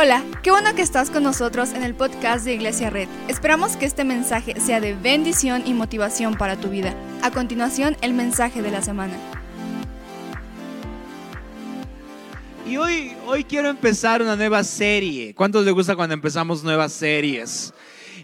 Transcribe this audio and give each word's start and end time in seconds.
Hola, 0.00 0.22
qué 0.44 0.52
bueno 0.52 0.76
que 0.76 0.82
estás 0.82 1.10
con 1.10 1.24
nosotros 1.24 1.72
en 1.72 1.82
el 1.82 1.92
podcast 1.92 2.44
de 2.44 2.54
Iglesia 2.54 2.88
Red. 2.88 3.08
Esperamos 3.26 3.76
que 3.76 3.84
este 3.84 4.04
mensaje 4.04 4.54
sea 4.60 4.78
de 4.78 4.94
bendición 4.94 5.64
y 5.66 5.74
motivación 5.74 6.36
para 6.36 6.54
tu 6.54 6.68
vida. 6.68 6.94
A 7.20 7.32
continuación, 7.32 7.96
el 8.00 8.14
mensaje 8.14 8.62
de 8.62 8.70
la 8.70 8.80
semana. 8.80 9.14
Y 12.64 12.76
hoy, 12.76 13.16
hoy 13.26 13.42
quiero 13.42 13.70
empezar 13.70 14.22
una 14.22 14.36
nueva 14.36 14.62
serie. 14.62 15.34
¿Cuántos 15.34 15.64
les 15.64 15.74
gusta 15.74 15.96
cuando 15.96 16.14
empezamos 16.14 16.62
nuevas 16.62 16.92
series? 16.92 17.74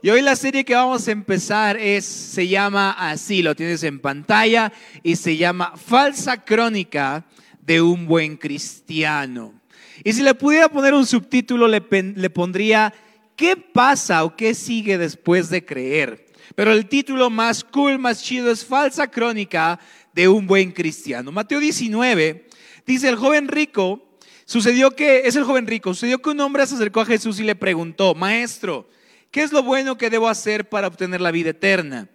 Y 0.01 0.11
hoy 0.11 0.23
la 0.23 0.37
serie 0.37 0.65
que 0.65 0.77
vamos 0.77 1.09
a 1.09 1.11
empezar 1.11 1.77
es, 1.77 2.05
se 2.05 2.47
llama 2.47 2.93
así, 2.93 3.43
lo 3.43 3.57
tienes 3.57 3.83
en 3.83 3.99
pantalla, 3.99 4.73
y 5.03 5.17
se 5.17 5.37
llama 5.37 5.73
Falsa 5.75 6.45
Crónica 6.45 7.25
de 7.61 7.83
un 7.83 8.07
buen 8.07 8.37
cristiano. 8.37 9.64
Y 10.03 10.13
si 10.13 10.23
le 10.23 10.35
pudiera 10.35 10.69
poner 10.69 10.95
un 10.95 11.07
subtítulo, 11.07 11.69
le, 11.69 11.83
le 11.91 12.31
pondría 12.31 12.93
¿Qué 13.37 13.57
pasa 13.57 14.25
o 14.25 14.37
qué 14.37 14.55
sigue 14.55 14.97
después 14.97 15.51
de 15.51 15.65
creer? 15.65 16.27
Pero 16.55 16.73
el 16.73 16.87
título 16.87 17.31
más 17.31 17.65
cool, 17.65 17.99
más 17.99 18.23
chido 18.23 18.51
es 18.51 18.65
Falsa 18.65 19.09
Crónica 19.09 19.81
de 20.13 20.29
un 20.29 20.47
buen 20.47 20.71
cristiano. 20.71 21.33
Mateo 21.33 21.59
19 21.59 22.47
dice, 22.87 23.09
el 23.09 23.17
joven 23.17 23.49
rico, 23.49 24.07
sucedió 24.45 24.93
que, 24.93 25.23
es 25.25 25.35
el 25.35 25.43
joven 25.43 25.67
rico, 25.67 25.93
sucedió 25.95 26.23
que 26.23 26.31
un 26.31 26.41
hombre 26.41 26.65
se 26.67 26.77
acercó 26.77 27.01
a 27.01 27.07
Jesús 27.07 27.41
y 27.41 27.43
le 27.43 27.57
preguntó, 27.57 28.15
maestro, 28.15 28.89
¿qué 29.33 29.43
es 29.43 29.51
lo 29.51 29.65
bueno 29.65 29.99
que 29.99 30.11
debo 30.11 30.29
hacer 30.29 30.69
para 30.69 30.87
obtener 30.87 31.21
la 31.21 31.33
vida 31.33 31.51
eterna? 31.51 32.09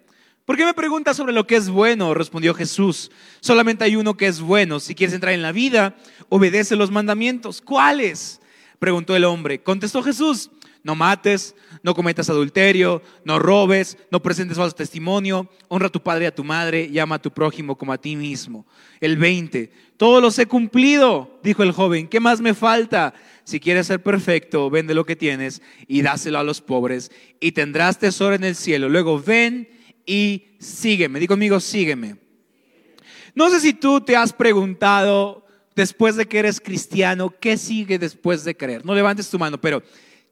¿Por 0.50 0.56
qué 0.56 0.64
me 0.64 0.74
preguntas 0.74 1.16
sobre 1.16 1.32
lo 1.32 1.46
que 1.46 1.54
es 1.54 1.68
bueno? 1.68 2.12
Respondió 2.12 2.54
Jesús. 2.54 3.12
Solamente 3.38 3.84
hay 3.84 3.94
uno 3.94 4.16
que 4.16 4.26
es 4.26 4.40
bueno. 4.40 4.80
Si 4.80 4.96
quieres 4.96 5.14
entrar 5.14 5.32
en 5.32 5.42
la 5.42 5.52
vida, 5.52 5.94
obedece 6.28 6.74
los 6.74 6.90
mandamientos. 6.90 7.60
¿Cuáles? 7.60 8.40
Preguntó 8.80 9.14
el 9.14 9.26
hombre. 9.26 9.62
Contestó 9.62 10.02
Jesús. 10.02 10.50
No 10.82 10.96
mates, 10.96 11.54
no 11.84 11.94
cometas 11.94 12.30
adulterio, 12.30 13.00
no 13.24 13.38
robes, 13.38 13.96
no 14.10 14.22
presentes 14.22 14.56
falso 14.56 14.74
testimonio, 14.74 15.48
honra 15.68 15.86
a 15.86 15.90
tu 15.90 16.02
padre 16.02 16.24
y 16.24 16.26
a 16.26 16.34
tu 16.34 16.42
madre 16.42 16.88
y 16.90 16.98
ama 16.98 17.14
a 17.14 17.22
tu 17.22 17.30
prójimo 17.30 17.78
como 17.78 17.92
a 17.92 17.98
ti 17.98 18.16
mismo. 18.16 18.66
El 19.00 19.18
20. 19.18 19.70
Todos 19.96 20.20
los 20.20 20.36
he 20.40 20.46
cumplido, 20.46 21.38
dijo 21.44 21.62
el 21.62 21.70
joven. 21.70 22.08
¿Qué 22.08 22.18
más 22.18 22.40
me 22.40 22.54
falta? 22.54 23.14
Si 23.44 23.60
quieres 23.60 23.86
ser 23.86 24.02
perfecto, 24.02 24.68
vende 24.68 24.94
lo 24.94 25.06
que 25.06 25.14
tienes 25.14 25.62
y 25.86 26.02
dáselo 26.02 26.40
a 26.40 26.42
los 26.42 26.60
pobres 26.60 27.12
y 27.38 27.52
tendrás 27.52 28.00
tesoro 28.00 28.34
en 28.34 28.42
el 28.42 28.56
cielo. 28.56 28.88
Luego 28.88 29.20
ven 29.20 29.78
y 30.06 30.48
sígueme. 30.58 31.20
Digo 31.20 31.32
conmigo, 31.32 31.60
sígueme. 31.60 32.16
No 33.34 33.50
sé 33.50 33.60
si 33.60 33.72
tú 33.72 34.00
te 34.00 34.16
has 34.16 34.32
preguntado 34.32 35.46
después 35.74 36.16
de 36.16 36.26
que 36.26 36.38
eres 36.38 36.60
cristiano, 36.60 37.30
¿qué 37.40 37.56
sigue 37.56 37.98
después 37.98 38.44
de 38.44 38.56
creer? 38.56 38.84
No 38.84 38.94
levantes 38.94 39.30
tu 39.30 39.38
mano, 39.38 39.60
pero 39.60 39.82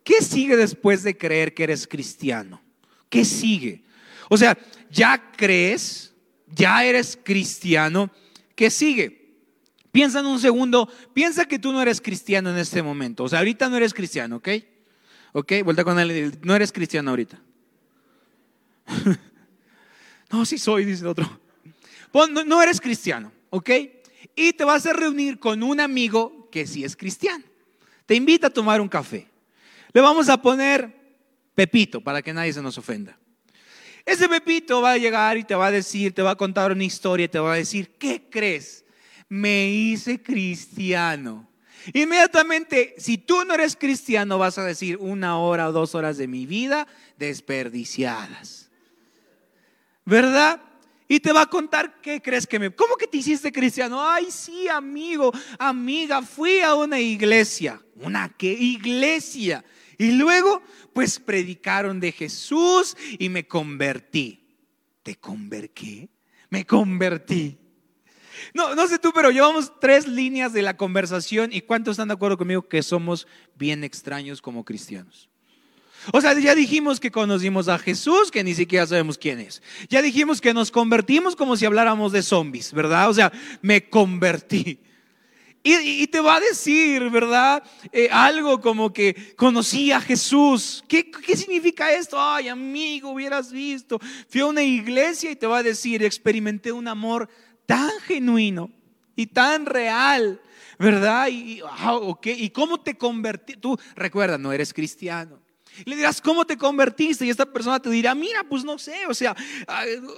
¿qué 0.04 0.20
sigue 0.22 0.56
después 0.56 1.02
de 1.02 1.16
creer 1.16 1.54
que 1.54 1.64
eres 1.64 1.86
cristiano? 1.86 2.60
¿Qué 3.08 3.24
sigue? 3.24 3.84
O 4.28 4.36
sea, 4.36 4.58
ya 4.90 5.32
crees, 5.36 6.14
ya 6.46 6.84
eres 6.84 7.18
cristiano, 7.22 8.10
¿qué 8.54 8.70
sigue? 8.70 9.18
Piensa 9.90 10.20
en 10.20 10.26
un 10.26 10.38
segundo, 10.38 10.88
piensa 11.14 11.46
que 11.46 11.58
tú 11.58 11.72
no 11.72 11.80
eres 11.80 12.00
cristiano 12.00 12.50
en 12.50 12.58
este 12.58 12.82
momento. 12.82 13.24
O 13.24 13.28
sea, 13.28 13.38
ahorita 13.38 13.68
no 13.68 13.76
eres 13.76 13.94
cristiano, 13.94 14.36
¿ok? 14.36 14.48
¿Ok? 15.32 15.52
Vuelta 15.64 15.84
con 15.84 15.98
él, 15.98 16.38
no 16.42 16.54
eres 16.54 16.72
cristiano 16.72 17.10
ahorita. 17.10 17.40
No, 20.30 20.44
sí 20.44 20.58
soy, 20.58 20.84
dice 20.84 21.02
el 21.02 21.08
otro. 21.08 21.40
no, 22.46 22.62
eres 22.62 22.80
cristiano, 22.80 23.32
¿ok? 23.50 23.70
Y 24.34 24.52
te 24.52 24.64
vas 24.64 24.86
a 24.86 24.92
reunir 24.92 25.38
con 25.38 25.62
un 25.62 25.80
amigo 25.80 26.48
que 26.50 26.66
sí 26.66 26.84
es 26.84 26.96
cristiano. 26.96 27.44
Te 28.06 28.14
invita 28.14 28.48
a 28.48 28.50
tomar 28.50 28.80
un 28.80 28.88
café. 28.88 29.28
Le 29.92 30.00
vamos 30.00 30.28
a 30.28 30.40
poner 30.40 30.94
Pepito 31.54 32.00
para 32.00 32.22
que 32.22 32.32
nadie 32.32 32.52
se 32.52 32.62
nos 32.62 32.78
ofenda. 32.78 33.18
Ese 34.04 34.28
Pepito 34.28 34.80
va 34.80 34.92
a 34.92 34.98
llegar 34.98 35.36
y 35.36 35.44
te 35.44 35.54
va 35.54 35.66
a 35.66 35.70
decir, 35.70 36.14
te 36.14 36.22
va 36.22 36.30
a 36.30 36.36
contar 36.36 36.72
una 36.72 36.84
historia, 36.84 37.28
te 37.28 37.38
va 37.38 37.52
a 37.52 37.56
decir, 37.56 37.90
¿qué 37.98 38.28
crees? 38.30 38.84
Me 39.28 39.68
hice 39.68 40.22
cristiano. 40.22 41.46
Inmediatamente, 41.92 42.94
si 42.96 43.18
tú 43.18 43.44
no 43.44 43.54
eres 43.54 43.76
cristiano, 43.76 44.38
vas 44.38 44.56
a 44.58 44.64
decir 44.64 44.96
una 44.98 45.38
hora 45.38 45.68
o 45.68 45.72
dos 45.72 45.94
horas 45.94 46.16
de 46.16 46.26
mi 46.26 46.46
vida 46.46 46.86
desperdiciadas. 47.18 48.57
¿Verdad? 50.08 50.60
Y 51.06 51.20
te 51.20 51.32
va 51.32 51.42
a 51.42 51.46
contar 51.46 52.00
qué 52.00 52.20
crees 52.20 52.46
que 52.46 52.58
me... 52.58 52.74
¿Cómo 52.74 52.96
que 52.96 53.06
te 53.06 53.18
hiciste 53.18 53.52
cristiano? 53.52 54.02
Ay, 54.02 54.30
sí, 54.30 54.68
amigo, 54.68 55.32
amiga, 55.58 56.22
fui 56.22 56.60
a 56.60 56.74
una 56.74 56.98
iglesia. 56.98 57.80
¿Una 57.94 58.28
qué? 58.30 58.52
Iglesia. 58.52 59.64
Y 59.98 60.12
luego, 60.12 60.62
pues 60.92 61.18
predicaron 61.18 62.00
de 62.00 62.12
Jesús 62.12 62.96
y 63.18 63.28
me 63.28 63.46
convertí. 63.46 64.46
¿Te 65.02 65.16
convertí? 65.16 66.08
Me 66.50 66.64
convertí. 66.64 67.58
No, 68.54 68.74
no 68.74 68.86
sé 68.86 68.98
tú, 68.98 69.12
pero 69.14 69.30
llevamos 69.30 69.72
tres 69.80 70.06
líneas 70.06 70.52
de 70.52 70.62
la 70.62 70.76
conversación 70.76 71.52
y 71.52 71.62
¿cuántos 71.62 71.92
están 71.92 72.08
de 72.08 72.14
acuerdo 72.14 72.38
conmigo 72.38 72.68
que 72.68 72.82
somos 72.82 73.26
bien 73.56 73.84
extraños 73.84 74.40
como 74.40 74.64
cristianos? 74.64 75.28
O 76.12 76.20
sea, 76.20 76.38
ya 76.38 76.54
dijimos 76.54 77.00
que 77.00 77.10
conocimos 77.10 77.68
a 77.68 77.78
Jesús, 77.78 78.30
que 78.30 78.44
ni 78.44 78.54
siquiera 78.54 78.86
sabemos 78.86 79.18
quién 79.18 79.40
es. 79.40 79.62
Ya 79.88 80.00
dijimos 80.00 80.40
que 80.40 80.54
nos 80.54 80.70
convertimos 80.70 81.36
como 81.36 81.56
si 81.56 81.66
habláramos 81.66 82.12
de 82.12 82.22
zombies, 82.22 82.72
¿verdad? 82.72 83.10
O 83.10 83.14
sea, 83.14 83.32
me 83.62 83.88
convertí. 83.88 84.80
Y, 85.62 86.06
te 86.06 86.20
va 86.20 86.36
a 86.36 86.40
decir, 86.40 87.10
¿verdad? 87.10 87.62
Eh, 87.92 88.08
algo 88.10 88.60
como 88.60 88.90
que 88.90 89.34
conocí 89.36 89.92
a 89.92 90.00
Jesús. 90.00 90.82
¿Qué, 90.88 91.10
¿Qué 91.10 91.36
significa 91.36 91.92
esto? 91.92 92.16
Ay, 92.18 92.48
amigo, 92.48 93.10
hubieras 93.10 93.52
visto. 93.52 93.98
Fui 94.30 94.40
a 94.40 94.46
una 94.46 94.62
iglesia 94.62 95.30
y 95.30 95.36
te 95.36 95.46
va 95.46 95.58
a 95.58 95.62
decir, 95.62 96.02
experimenté 96.02 96.72
un 96.72 96.88
amor 96.88 97.28
tan 97.66 97.90
genuino 98.06 98.70
y 99.14 99.26
tan 99.26 99.66
real, 99.66 100.40
¿verdad? 100.78 101.28
Y, 101.28 101.60
¿Y 102.22 102.50
cómo 102.50 102.80
te 102.80 102.96
convertí? 102.96 103.54
Tú, 103.54 103.76
recuerda, 103.94 104.38
no 104.38 104.52
eres 104.52 104.72
cristiano 104.72 105.47
le 105.84 105.96
dirás, 105.96 106.20
¿cómo 106.20 106.44
te 106.44 106.56
convertiste? 106.56 107.26
Y 107.26 107.30
esta 107.30 107.46
persona 107.46 107.80
te 107.80 107.90
dirá, 107.90 108.14
mira, 108.14 108.44
pues 108.44 108.64
no 108.64 108.78
sé, 108.78 109.06
o 109.08 109.14
sea, 109.14 109.36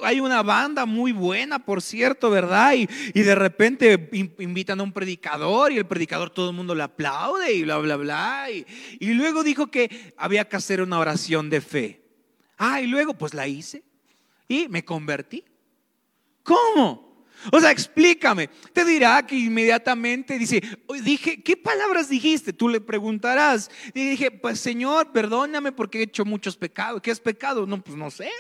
hay 0.03 0.21
una 0.21 0.43
banda 0.43 0.87
muy 0.87 1.13
buena, 1.13 1.59
por 1.59 1.83
cierto, 1.83 2.31
¿verdad? 2.31 2.75
Y, 2.75 2.87
de 3.21 3.35
repente 3.35 4.11
invitan 4.39 4.81
a 4.81 4.83
un 4.83 4.93
predicador 4.93 5.73
y 5.73 5.79
el 5.79 5.87
predicador 5.87 6.31
todo 6.31 6.51
el 6.51 6.57
mundo 6.57 6.75
le 6.75 6.83
aplaude 6.83 7.53
y 7.53 7.63
bla, 7.63 7.79
bla, 7.79 7.97
bla. 7.97 8.51
Y, 8.51 8.67
y 8.99 9.15
luego 9.15 9.45
dijo 9.45 9.69
que 9.69 10.15
había 10.17 10.49
que 10.49 10.57
hacer 10.57 10.83
una 10.83 10.99
oración 10.99 11.51
de 11.51 11.61
fe. 11.61 12.03
Ah, 12.57 12.81
y 12.81 12.87
luego 12.87 13.15
pues 13.15 13.35
la 13.35 13.47
hice 13.47 13.83
y 14.49 14.69
me 14.69 14.85
convertí. 14.85 15.45
¿Cómo? 16.43 17.10
O 17.53 17.61
sea, 17.61 17.71
explícame. 17.71 18.49
Te 18.73 18.85
dirá 18.85 19.27
que 19.27 19.37
inmediatamente 19.37 20.39
dice, 20.39 20.63
dije, 21.03 21.43
¿qué 21.43 21.57
palabras 21.57 22.09
dijiste? 22.09 22.53
Tú 22.53 22.69
le 22.69 22.81
preguntarás. 22.81 23.71
Y 23.95 24.11
dije, 24.11 24.31
pues 24.31 24.61
Señor, 24.61 25.13
perdóname 25.13 25.73
porque 25.73 25.99
he 26.01 26.03
hecho 26.03 26.25
muchos 26.25 26.57
pecados. 26.57 27.01
¿Qué 27.01 27.11
es 27.11 27.21
pecado? 27.21 27.67
No, 27.67 27.83
pues 27.83 27.97
no 27.97 28.11
sé, 28.11 28.31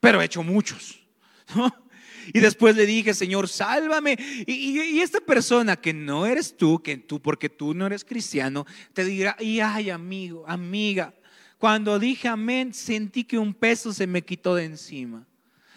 pero 0.00 0.20
he 0.20 0.24
hecho 0.24 0.42
muchos. 0.42 1.00
Y 2.32 2.40
después 2.40 2.76
le 2.76 2.86
dije, 2.86 3.14
Señor, 3.14 3.48
sálvame. 3.48 4.16
Y, 4.46 5.00
esta 5.00 5.20
persona 5.20 5.76
que 5.76 5.92
no 5.92 6.26
eres 6.26 6.56
tú, 6.56 6.82
que 6.82 6.96
tú, 6.96 7.20
porque 7.20 7.48
tú 7.48 7.74
no 7.74 7.86
eres 7.86 8.04
cristiano, 8.04 8.66
te 8.92 9.04
dirá, 9.04 9.36
y 9.40 9.60
ay, 9.60 9.90
amigo, 9.90 10.44
amiga, 10.46 11.14
cuando 11.58 11.98
dije 11.98 12.28
amén, 12.28 12.72
sentí 12.72 13.24
que 13.24 13.38
un 13.38 13.54
peso 13.54 13.92
se 13.92 14.06
me 14.06 14.22
quitó 14.22 14.54
de 14.54 14.64
encima. 14.64 15.26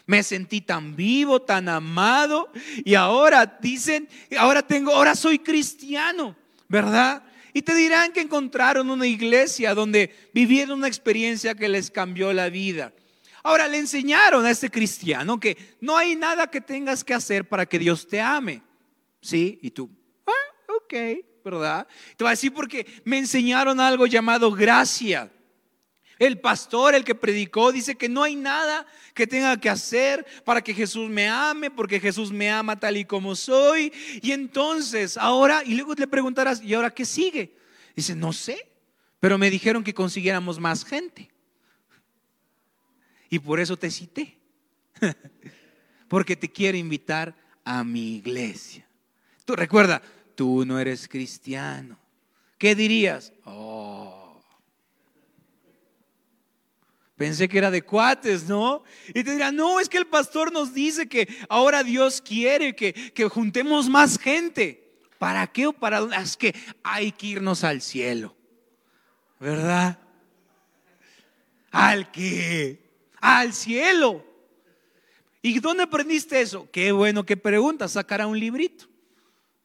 Me 0.05 0.21
sentí 0.21 0.61
tan 0.61 0.95
vivo, 0.95 1.41
tan 1.41 1.69
amado 1.69 2.51
y 2.83 2.95
ahora 2.95 3.57
dicen, 3.61 4.09
ahora 4.37 4.61
tengo, 4.61 4.91
ahora 4.91 5.15
soy 5.15 5.39
cristiano, 5.39 6.35
¿verdad? 6.67 7.23
Y 7.53 7.61
te 7.61 7.73
dirán 7.75 8.11
que 8.11 8.21
encontraron 8.21 8.89
una 8.89 9.07
iglesia 9.07 9.73
donde 9.73 10.13
vivieron 10.33 10.79
una 10.79 10.87
experiencia 10.87 11.55
que 11.55 11.69
les 11.69 11.91
cambió 11.91 12.33
la 12.33 12.49
vida. 12.49 12.91
Ahora 13.43 13.67
le 13.67 13.77
enseñaron 13.77 14.45
a 14.45 14.51
este 14.51 14.69
cristiano 14.69 15.39
que 15.39 15.57
no 15.81 15.97
hay 15.97 16.15
nada 16.15 16.47
que 16.47 16.61
tengas 16.61 17.03
que 17.03 17.13
hacer 17.13 17.47
para 17.47 17.65
que 17.65 17.77
Dios 17.77 18.07
te 18.07 18.19
ame. 18.19 18.61
¿Sí? 19.21 19.59
Y 19.61 19.71
tú, 19.71 19.89
ah, 20.25 20.73
ok, 20.77 20.93
¿verdad? 21.45 21.87
Te 22.17 22.23
voy 22.23 22.29
a 22.29 22.31
decir 22.31 22.53
porque 22.53 22.85
me 23.05 23.19
enseñaron 23.19 23.79
algo 23.79 24.07
llamado 24.07 24.51
gracia. 24.51 25.31
El 26.23 26.39
pastor, 26.39 26.95
el 26.95 27.03
que 27.03 27.15
predicó, 27.15 27.73
dice 27.73 27.95
que 27.95 28.07
no 28.07 28.23
hay 28.23 28.37
nada 28.37 28.87
que 29.13 29.27
tenga 29.27 29.59
que 29.59 29.69
hacer 29.69 30.25
para 30.45 30.61
que 30.61 30.73
Jesús 30.73 31.09
me 31.09 31.27
ame, 31.27 31.69
porque 31.69 31.99
Jesús 31.99 32.31
me 32.31 32.49
ama 32.49 32.79
tal 32.79 32.95
y 32.95 33.03
como 33.03 33.35
soy. 33.35 33.91
Y 34.21 34.31
entonces, 34.31 35.17
ahora, 35.17 35.63
y 35.65 35.75
luego 35.75 35.95
le 35.95 36.07
preguntarás, 36.07 36.63
¿y 36.63 36.75
ahora 36.75 36.93
qué 36.93 37.03
sigue? 37.03 37.57
Dice, 37.93 38.15
no 38.15 38.31
sé, 38.31 38.69
pero 39.19 39.37
me 39.37 39.49
dijeron 39.49 39.83
que 39.83 39.93
consiguiéramos 39.93 40.61
más 40.61 40.85
gente. 40.85 41.29
Y 43.29 43.39
por 43.39 43.59
eso 43.59 43.75
te 43.75 43.91
cité, 43.91 44.37
porque 46.07 46.37
te 46.37 46.49
quiero 46.49 46.77
invitar 46.77 47.35
a 47.65 47.83
mi 47.83 48.15
iglesia. 48.15 48.87
Tú 49.43 49.57
recuerda, 49.57 50.01
tú 50.35 50.63
no 50.65 50.79
eres 50.79 51.05
cristiano. 51.09 51.99
¿Qué 52.57 52.75
dirías? 52.75 53.33
Oh 53.43 54.22
Pensé 57.15 57.47
que 57.47 57.59
era 57.59 57.69
de 57.69 57.83
cuates, 57.83 58.47
¿no? 58.47 58.83
Y 59.09 59.23
te 59.23 59.31
dirán, 59.31 59.55
no, 59.55 59.79
es 59.79 59.87
que 59.87 59.97
el 59.97 60.07
pastor 60.07 60.51
nos 60.51 60.73
dice 60.73 61.07
que 61.07 61.27
ahora 61.47 61.83
Dios 61.83 62.21
quiere 62.21 62.75
que, 62.75 62.93
que 62.93 63.29
juntemos 63.29 63.87
más 63.87 64.17
gente. 64.17 64.79
¿Para 65.19 65.47
qué 65.47 65.67
o 65.67 65.73
para 65.73 65.99
dónde? 65.99 66.17
Es 66.17 66.35
que 66.35 66.55
hay 66.83 67.11
que 67.11 67.27
irnos 67.27 67.63
al 67.63 67.81
cielo, 67.81 68.35
¿verdad? 69.39 69.99
¿Al 71.71 72.11
qué? 72.11 72.81
Al 73.21 73.53
cielo. 73.53 74.25
¿Y 75.41 75.59
dónde 75.59 75.83
aprendiste 75.83 76.41
eso? 76.41 76.69
Qué 76.71 76.91
bueno 76.91 77.25
que 77.25 77.37
preguntas, 77.37 77.91
sacará 77.91 78.27
un 78.27 78.39
librito, 78.39 78.85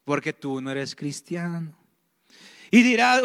porque 0.03 0.33
tú 0.33 0.61
no 0.61 0.71
eres 0.71 0.95
cristiano. 0.95 1.78
Y 2.71 2.83
dirá, 2.83 3.21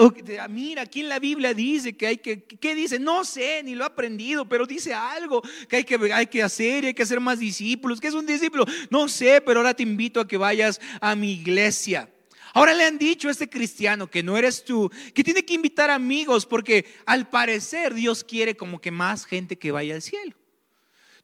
mira, 0.48 0.82
aquí 0.82 1.00
en 1.00 1.08
la 1.08 1.18
Biblia 1.18 1.52
dice 1.52 1.94
que 1.94 2.06
hay 2.06 2.16
que, 2.16 2.44
¿qué 2.44 2.74
dice? 2.74 2.98
No 2.98 3.24
sé, 3.24 3.62
ni 3.62 3.74
lo 3.74 3.84
he 3.84 3.86
aprendido, 3.86 4.48
pero 4.48 4.66
dice 4.66 4.94
algo 4.94 5.42
que 5.68 5.76
hay 5.76 5.84
que, 5.84 6.12
hay 6.12 6.26
que 6.26 6.42
hacer 6.42 6.84
y 6.84 6.86
hay 6.88 6.94
que 6.94 7.02
hacer 7.02 7.20
más 7.20 7.38
discípulos. 7.38 8.00
¿Qué 8.00 8.08
es 8.08 8.14
un 8.14 8.26
discípulo? 8.26 8.64
No 8.90 9.08
sé, 9.08 9.42
pero 9.42 9.60
ahora 9.60 9.74
te 9.74 9.82
invito 9.82 10.20
a 10.20 10.26
que 10.26 10.36
vayas 10.36 10.80
a 11.00 11.14
mi 11.14 11.32
iglesia. 11.32 12.08
Ahora 12.54 12.72
le 12.72 12.84
han 12.84 12.98
dicho 12.98 13.28
a 13.28 13.32
este 13.32 13.50
cristiano 13.50 14.08
que 14.08 14.22
no 14.22 14.38
eres 14.38 14.64
tú, 14.64 14.90
que 15.12 15.24
tiene 15.24 15.44
que 15.44 15.54
invitar 15.54 15.90
amigos 15.90 16.46
porque 16.46 16.86
al 17.04 17.28
parecer 17.28 17.92
Dios 17.92 18.22
quiere 18.22 18.56
como 18.56 18.80
que 18.80 18.92
más 18.92 19.26
gente 19.26 19.58
que 19.58 19.72
vaya 19.72 19.94
al 19.94 20.02
cielo. 20.02 20.34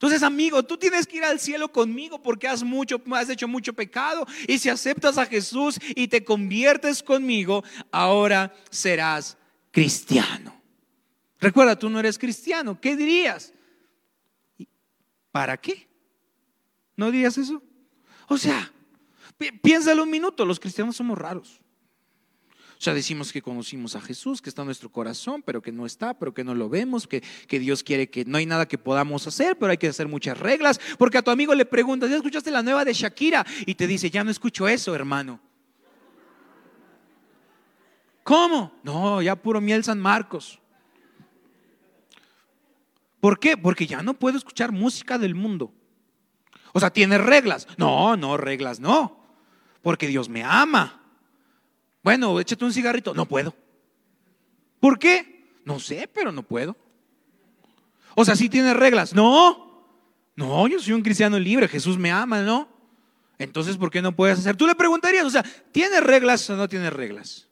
Entonces, 0.00 0.23
amigo, 0.23 0.62
tú 0.62 0.79
tienes 0.79 1.06
que 1.06 1.19
ir 1.19 1.25
al 1.25 1.38
cielo 1.38 1.70
conmigo 1.70 2.23
porque 2.23 2.49
has, 2.49 2.62
hecho 3.29 3.47
mucho 3.47 3.75
pecado. 3.75 4.26
Y 4.49 4.58
si 4.58 4.70
aceptas 4.70 5.19
a 5.19 5.26
Jesús 5.26 5.79
y 5.94 6.08
te 6.08 6.25
conviertes 6.25 7.02
conmigo, 7.02 7.62
ahora 7.93 8.55
serás 8.70 9.37
cristiano. 9.70 10.58
Recuerda, 11.38 11.79
tú 11.79 11.91
no 11.91 12.00
eres 12.00 12.19
cristiano. 12.19 12.81
¿Qué 12.81 12.97
dirías? 12.97 13.52
¿Para 15.32 15.58
qué? 15.58 15.87
¿No 16.97 17.11
dirías 17.11 17.37
eso? 17.37 17.62
O 18.26 18.38
sea, 18.38 18.73
piénsalo 19.61 20.05
un 20.05 20.11
minuto, 20.11 20.47
los 20.47 20.58
cristianos 20.58 20.97
somos 20.97 21.19
raros. 21.19 21.61
O 22.81 22.82
sea, 22.82 22.94
decimos 22.94 23.31
que 23.31 23.43
conocimos 23.43 23.94
a 23.94 24.00
Jesús, 24.00 24.41
que 24.41 24.49
está 24.49 24.62
en 24.62 24.69
nuestro 24.69 24.91
corazón, 24.91 25.43
pero 25.43 25.61
que 25.61 25.71
no 25.71 25.85
está, 25.85 26.19
pero 26.19 26.32
que 26.32 26.44
no 26.44 26.55
lo 26.55 26.71
vemos, 26.71 27.06
que, 27.06 27.21
Dios 27.50 27.82
quiere 27.82 28.09
que 28.09 28.25
no 28.25 28.38
hay 28.38 28.47
nada 28.47 28.67
que 28.67 28.79
podamos 28.79 29.27
hacer, 29.27 29.59
pero 29.59 29.71
hay 29.71 29.77
que 29.77 29.88
hacer 29.88 30.09
muchas 30.09 30.38
reglas. 30.38 30.81
Porque 30.97 31.19
a 31.19 31.23
tu 31.23 31.31
amigo 31.31 31.55
le 31.55 31.67
preguntas, 31.67 32.09
¿ya 32.09 32.17
escuchaste 32.17 32.50
la 32.50 32.62
nueva 32.62 32.87
de 32.87 32.94
Shakira? 32.94 33.44
Y 33.67 33.75
te 33.75 33.87
dice, 33.87 34.09
ya 34.09 34.25
no 34.25 34.31
escucho 34.31 34.67
eso, 34.67 34.94
hermano. 34.94 35.38
¿Cómo? 38.23 38.73
No, 38.83 39.21
ya 39.21 39.37
puro 39.37 39.61
miel 39.61 39.85
San 39.85 40.00
Marcos. 40.00 40.59
¿Por 43.21 43.38
qué? 43.38 43.59
Porque 43.59 43.87
ya 43.87 44.03
no 44.03 44.15
puedo 44.15 44.38
escuchar 44.38 44.73
música 44.73 45.19
del 45.19 45.35
mundo. 45.35 45.71
O 46.73 46.81
sea, 46.81 46.88
tiene 46.88 47.19
reglas. 47.19 47.69
No, 47.76 48.17
no, 48.17 48.38
reglas 48.38 48.81
no. 48.81 49.21
Porque 49.83 50.06
Dios 50.06 50.31
me 50.31 50.43
ama. 50.43 51.00
Bueno, 52.02 52.41
échate 52.41 52.64
un 52.64 52.73
cigarrito. 52.73 53.14
No 53.14 53.26
puedo. 53.26 53.55
¿Por 54.81 54.99
qué? 54.99 55.58
No 55.64 55.79
sé, 55.79 56.08
pero 56.12 56.32
no 56.32 56.43
puedo. 56.43 56.76
O 58.14 58.25
sea, 58.25 58.37
si 58.37 58.49
tiene 58.49 58.75
reglas. 58.75 59.14
No. 59.14 59.70
No, 60.37 60.67
yo 60.69 60.81
soy 60.81 60.94
un 60.94 61.02
cristiano 61.02 61.38
libre. 61.38 61.69
Jesús 61.69 61.99
me 61.99 62.11
ama, 62.11 62.43
¿no? 62.43 62.69
Entonces, 63.38 63.76
¿por 63.76 63.91
qué 63.91 64.02
no 64.02 64.14
puedes 64.14 64.38
hacer? 64.38 64.56
Tú 64.56 64.67
le 64.67 64.75
preguntarías, 64.75 65.25
o 65.25 65.31
sea, 65.31 65.43
¿tiene 65.73 66.00
reglas 66.00 66.49
o 66.50 66.56
no 66.56 66.69
tiene 66.69 66.91
reglas? 66.91 67.49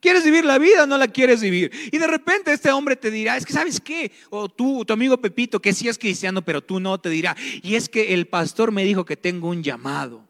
¿Quieres 0.00 0.24
vivir 0.24 0.44
la 0.44 0.58
vida 0.58 0.82
o 0.82 0.86
no 0.86 0.98
la 0.98 1.06
quieres 1.06 1.40
vivir? 1.42 1.70
Y 1.92 1.98
de 1.98 2.06
repente 2.06 2.52
este 2.52 2.72
hombre 2.72 2.96
te 2.96 3.10
dirá, 3.10 3.36
es 3.36 3.46
que 3.46 3.52
sabes 3.52 3.80
qué, 3.80 4.10
o 4.30 4.48
tú, 4.48 4.84
tu 4.84 4.92
amigo 4.92 5.20
Pepito, 5.20 5.60
que 5.60 5.72
sí 5.72 5.86
es 5.86 5.98
cristiano, 5.98 6.42
pero 6.42 6.62
tú 6.62 6.80
no, 6.80 6.98
te 6.98 7.08
dirá, 7.08 7.36
y 7.62 7.76
es 7.76 7.88
que 7.88 8.14
el 8.14 8.26
pastor 8.26 8.72
me 8.72 8.84
dijo 8.84 9.04
que 9.04 9.16
tengo 9.16 9.48
un 9.48 9.62
llamado. 9.62 10.26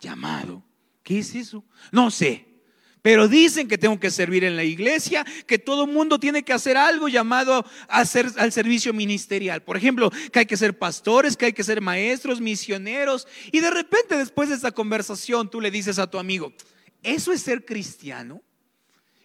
Llamado. 0.00 0.62
¿Qué 1.04 1.20
es 1.20 1.34
eso? 1.36 1.64
No 1.92 2.10
sé. 2.10 2.46
Pero 3.02 3.28
dicen 3.28 3.68
que 3.68 3.76
tengo 3.76 4.00
que 4.00 4.10
servir 4.10 4.44
en 4.44 4.56
la 4.56 4.64
iglesia, 4.64 5.26
que 5.46 5.58
todo 5.58 5.86
mundo 5.86 6.18
tiene 6.18 6.42
que 6.42 6.54
hacer 6.54 6.78
algo 6.78 7.06
llamado 7.08 7.66
hacer, 7.86 8.32
al 8.38 8.50
servicio 8.50 8.94
ministerial. 8.94 9.62
Por 9.62 9.76
ejemplo, 9.76 10.10
que 10.32 10.38
hay 10.38 10.46
que 10.46 10.56
ser 10.56 10.78
pastores, 10.78 11.36
que 11.36 11.44
hay 11.44 11.52
que 11.52 11.62
ser 11.62 11.82
maestros, 11.82 12.40
misioneros. 12.40 13.28
Y 13.52 13.60
de 13.60 13.70
repente 13.70 14.16
después 14.16 14.48
de 14.48 14.54
esta 14.54 14.72
conversación 14.72 15.50
tú 15.50 15.60
le 15.60 15.70
dices 15.70 15.98
a 15.98 16.10
tu 16.10 16.18
amigo, 16.18 16.54
¿eso 17.02 17.30
es 17.30 17.42
ser 17.42 17.66
cristiano? 17.66 18.40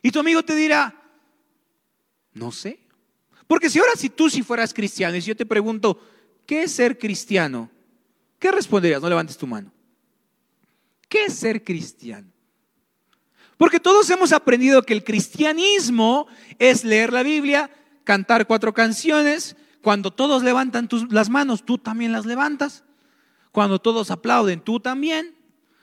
Y 0.02 0.12
tu 0.12 0.20
amigo 0.20 0.44
te 0.44 0.56
dirá, 0.56 1.02
no 2.34 2.52
sé. 2.52 2.82
Porque 3.48 3.70
si 3.70 3.80
ahora 3.80 3.94
si 3.96 4.10
tú 4.10 4.30
si 4.30 4.44
fueras 4.44 4.74
cristiano 4.74 5.16
y 5.16 5.22
si 5.22 5.30
yo 5.30 5.38
te 5.38 5.46
pregunto, 5.46 6.06
¿qué 6.46 6.64
es 6.64 6.74
ser 6.74 6.98
cristiano? 6.98 7.72
¿Qué 8.40 8.52
responderías? 8.52 9.02
No 9.02 9.08
levantes 9.08 9.38
tu 9.38 9.48
mano. 9.48 9.72
¿Qué 11.10 11.26
es 11.26 11.34
ser 11.34 11.64
cristiano? 11.64 12.32
Porque 13.58 13.80
todos 13.80 14.10
hemos 14.10 14.32
aprendido 14.32 14.84
que 14.84 14.94
el 14.94 15.04
cristianismo 15.04 16.28
es 16.60 16.86
leer 16.86 17.12
la 17.12 17.24
Biblia, 17.24 17.70
cantar 18.06 18.48
cuatro 18.48 18.74
canciones. 18.74 19.58
Cuando 19.82 20.12
todos 20.12 20.44
levantan 20.44 20.88
las 21.10 21.30
manos, 21.30 21.66
tú 21.66 21.78
también 21.78 22.14
las 22.14 22.26
levantas. 22.26 22.86
Cuando 23.52 23.80
todos 23.80 24.12
aplauden, 24.12 24.62
tú 24.62 24.80
también. 24.80 25.36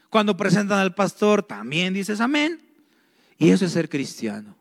Cuando 0.08 0.37
presentan 0.37 0.78
al 0.78 0.94
pastor, 0.94 1.43
también 1.43 1.93
dices 1.93 2.20
amén. 2.20 2.62
Y 3.37 3.50
eso 3.50 3.67
es 3.67 3.72
ser 3.72 3.90
cristiano. 3.90 4.56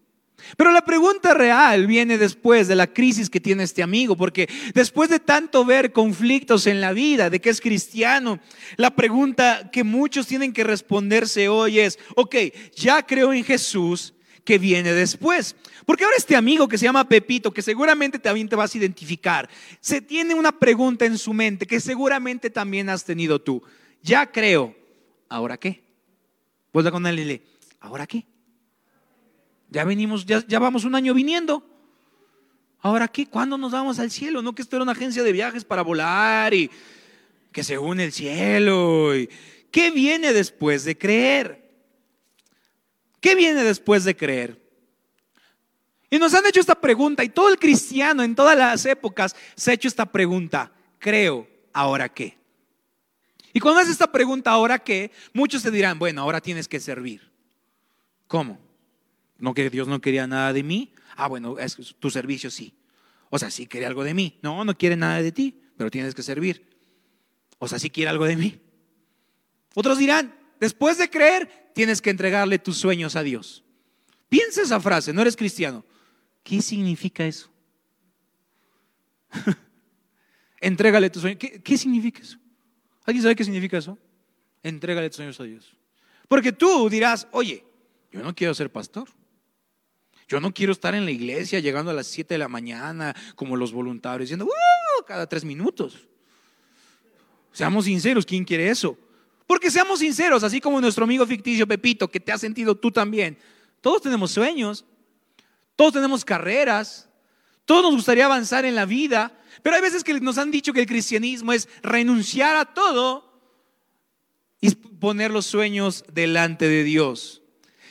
Pero 0.57 0.71
la 0.71 0.83
pregunta 0.83 1.33
real 1.33 1.87
viene 1.87 2.17
después 2.17 2.67
de 2.67 2.75
la 2.75 2.87
crisis 2.87 3.29
que 3.29 3.39
tiene 3.39 3.63
este 3.63 3.83
amigo, 3.83 4.15
porque 4.15 4.49
después 4.73 5.09
de 5.09 5.19
tanto 5.19 5.65
ver 5.65 5.91
conflictos 5.91 6.67
en 6.67 6.81
la 6.81 6.93
vida, 6.93 7.29
de 7.29 7.39
que 7.39 7.49
es 7.49 7.61
cristiano, 7.61 8.39
la 8.77 8.95
pregunta 8.95 9.69
que 9.71 9.83
muchos 9.83 10.27
tienen 10.27 10.53
que 10.53 10.63
responderse 10.63 11.49
hoy 11.49 11.79
es, 11.79 11.99
ok, 12.15 12.35
ya 12.75 13.03
creo 13.03 13.33
en 13.33 13.43
Jesús, 13.43 14.13
que 14.45 14.59
viene 14.59 14.93
después. 14.93 15.55
Porque 15.85 16.03
ahora 16.05 16.15
este 16.17 16.35
amigo 16.35 16.67
que 16.67 16.77
se 16.77 16.85
llama 16.85 17.09
Pepito, 17.09 17.51
que 17.51 17.61
seguramente 17.61 18.19
también 18.19 18.47
te 18.47 18.55
vas 18.55 18.73
a 18.73 18.77
identificar, 18.77 19.49
se 19.81 20.01
tiene 20.01 20.35
una 20.35 20.57
pregunta 20.57 21.05
en 21.05 21.17
su 21.17 21.33
mente 21.33 21.65
que 21.65 21.79
seguramente 21.79 22.49
también 22.49 22.89
has 22.89 23.03
tenido 23.03 23.41
tú. 23.41 23.61
Ya 24.01 24.31
creo, 24.31 24.75
¿ahora 25.27 25.57
qué? 25.57 25.83
Pues 26.71 26.89
con 26.91 27.07
él 27.07 27.41
¿ahora 27.79 28.05
qué? 28.05 28.25
Ya 29.75 29.83
venimos, 29.83 30.25
ya, 30.25 30.57
vamos 30.57 30.85
un 30.85 30.95
año 30.95 31.13
viniendo. 31.13 31.61
Ahora, 32.79 33.09
¿qué? 33.09 33.25
¿Cuándo 33.25 33.57
nos 33.57 33.73
vamos 33.73 33.99
al 33.99 34.09
cielo? 34.09 34.41
No 34.41 34.55
que 34.55 34.61
esto 34.61 34.77
era 34.77 34.83
una 34.83 34.93
agencia 34.93 35.21
de 35.21 35.33
viajes 35.33 35.65
para 35.65 35.81
volar 35.81 36.53
y 36.53 36.71
que 37.51 37.61
se 37.61 37.77
une 37.77 38.05
el 38.05 38.13
cielo. 38.13 39.11
¿Qué 39.71 39.91
viene 39.91 40.31
después 40.31 40.85
de 40.85 40.97
creer? 40.97 41.69
¿Qué 43.19 43.35
viene 43.35 43.65
después 43.65 44.05
de 44.05 44.15
creer? 44.15 44.61
Y 46.09 46.19
nos 46.19 46.33
han 46.33 46.45
hecho 46.45 46.61
esta 46.61 46.79
pregunta 46.79 47.25
y 47.25 47.27
todo 47.27 47.49
el 47.49 47.59
cristiano 47.59 48.23
en 48.23 48.33
todas 48.33 48.57
las 48.57 48.85
épocas 48.85 49.35
se 49.57 49.71
ha 49.71 49.73
hecho 49.73 49.89
esta 49.89 50.05
pregunta. 50.05 50.71
Creo, 50.99 51.49
¿ahora 51.73 52.07
qué? 52.07 52.37
Y 53.51 53.59
cuando 53.59 53.81
haces 53.81 53.91
esta 53.91 54.09
pregunta, 54.09 54.51
¿ahora 54.51 54.79
qué? 54.79 55.11
Muchos 55.33 55.63
te 55.63 55.69
dirán, 55.69 55.99
bueno, 55.99 56.21
ahora 56.21 56.39
tienes 56.39 56.69
que 56.69 56.79
servir. 56.79 57.29
¿Cómo? 58.27 58.64
No 59.37 59.53
que 59.53 59.69
Dios 59.69 59.87
no 59.87 60.01
quería 60.01 60.27
nada 60.27 60.53
de 60.53 60.63
mí. 60.63 60.93
Ah, 61.15 61.27
bueno, 61.27 61.59
es, 61.59 61.75
tu 61.99 62.09
servicio 62.09 62.49
sí. 62.49 62.73
O 63.29 63.39
sea, 63.39 63.51
sí 63.51 63.67
quiere 63.67 63.85
algo 63.85 64.03
de 64.03 64.13
mí. 64.13 64.39
No, 64.41 64.63
no 64.63 64.77
quiere 64.77 64.95
nada 64.95 65.21
de 65.21 65.31
ti, 65.31 65.59
pero 65.77 65.91
tienes 65.91 66.15
que 66.15 66.23
servir. 66.23 66.69
O 67.57 67.67
sea, 67.67 67.79
sí 67.79 67.89
quiere 67.89 68.09
algo 68.09 68.25
de 68.25 68.37
mí. 68.37 68.59
Otros 69.73 69.97
dirán, 69.97 70.37
después 70.59 70.97
de 70.97 71.09
creer, 71.09 71.71
tienes 71.73 72.01
que 72.01 72.09
entregarle 72.09 72.59
tus 72.59 72.77
sueños 72.77 73.15
a 73.15 73.23
Dios. 73.23 73.63
Piensa 74.29 74.61
esa 74.61 74.79
frase, 74.79 75.13
no 75.13 75.21
eres 75.21 75.35
cristiano. 75.35 75.83
¿Qué 76.43 76.61
significa 76.61 77.25
eso? 77.25 77.49
Entrégale 80.61 81.09
tus 81.09 81.21
sueños. 81.21 81.39
¿Qué, 81.39 81.61
¿Qué, 81.61 81.77
significa 81.77 82.21
eso? 82.21 82.37
¿Alguien 83.03 83.23
sabe 83.23 83.35
qué 83.35 83.43
significa 83.43 83.77
eso? 83.77 83.97
Entrégale 84.63 85.09
tus 85.09 85.17
sueños 85.17 85.39
a 85.39 85.43
Dios. 85.43 85.75
Porque 86.27 86.51
tú 86.51 86.89
dirás, 86.89 87.27
oye, 87.31 87.65
yo 88.11 88.21
no 88.23 88.33
quiero 88.33 88.53
ser 88.53 88.71
pastor. 88.71 89.09
Yo 90.27 90.39
no 90.39 90.53
quiero 90.53 90.71
estar 90.71 90.95
en 90.95 91.05
la 91.05 91.11
iglesia 91.11 91.59
llegando 91.59 91.91
a 91.91 91.93
las 91.93 92.07
7 92.07 92.33
de 92.33 92.37
la 92.39 92.47
mañana 92.47 93.15
como 93.35 93.55
los 93.55 93.71
voluntarios 93.71 94.29
diciendo, 94.29 94.49
cada 95.05 95.27
tres 95.27 95.45
minutos. 95.45 96.07
Seamos 97.51 97.85
sinceros, 97.85 98.25
¿quién 98.25 98.43
quiere 98.43 98.69
eso? 98.69 98.97
Porque 99.47 99.69
seamos 99.69 99.99
sinceros, 99.99 100.43
así 100.43 100.59
como 100.59 100.81
nuestro 100.81 101.03
amigo 101.03 101.25
ficticio 101.25 101.67
Pepito, 101.67 102.09
que 102.09 102.19
te 102.19 102.31
ha 102.31 102.37
sentido 102.37 102.75
tú 102.75 102.91
también. 102.91 103.37
Todos 103.81 104.01
tenemos 104.01 104.31
sueños, 104.31 104.83
todos 105.75 105.93
tenemos 105.93 106.25
carreras, 106.25 107.07
todos 107.65 107.83
nos 107.83 107.93
gustaría 107.93 108.25
avanzar 108.25 108.65
en 108.65 108.75
la 108.75 108.85
vida, 108.85 109.39
pero 109.61 109.75
hay 109.75 109.81
veces 109.81 110.03
que 110.03 110.19
nos 110.19 110.37
han 110.37 110.51
dicho 110.51 110.73
que 110.73 110.81
el 110.81 110.87
cristianismo 110.87 111.53
es 111.53 111.69
renunciar 111.83 112.55
a 112.55 112.73
todo 112.73 113.39
y 114.59 114.71
poner 114.71 115.31
los 115.31 115.45
sueños 115.45 116.03
delante 116.11 116.67
de 116.67 116.83
Dios. 116.83 117.43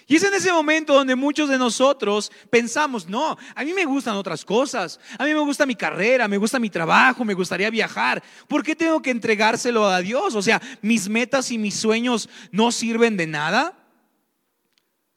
Y 0.06 0.16
es 0.16 0.22
en 0.22 0.34
ese 0.34 0.52
momento 0.52 0.92
donde 0.92 1.16
muchos 1.16 1.48
de 1.48 1.56
nosotros 1.56 2.30
pensamos, 2.50 3.08
no, 3.08 3.38
a 3.54 3.64
mí 3.64 3.72
me 3.72 3.86
gustan 3.86 4.16
otras 4.16 4.44
cosas, 4.44 5.00
a 5.18 5.24
mí 5.24 5.32
me 5.32 5.40
gusta 5.40 5.64
mi 5.64 5.74
carrera, 5.74 6.28
me 6.28 6.36
gusta 6.36 6.58
mi 6.58 6.68
trabajo, 6.68 7.24
me 7.24 7.32
gustaría 7.32 7.70
viajar, 7.70 8.22
¿por 8.46 8.62
qué 8.62 8.76
tengo 8.76 9.00
que 9.00 9.10
entregárselo 9.10 9.86
a 9.86 10.00
Dios? 10.00 10.34
O 10.34 10.42
sea, 10.42 10.60
mis 10.82 11.08
metas 11.08 11.50
y 11.50 11.58
mis 11.58 11.74
sueños 11.74 12.28
no 12.50 12.70
sirven 12.70 13.16
de 13.16 13.26
nada. 13.26 13.78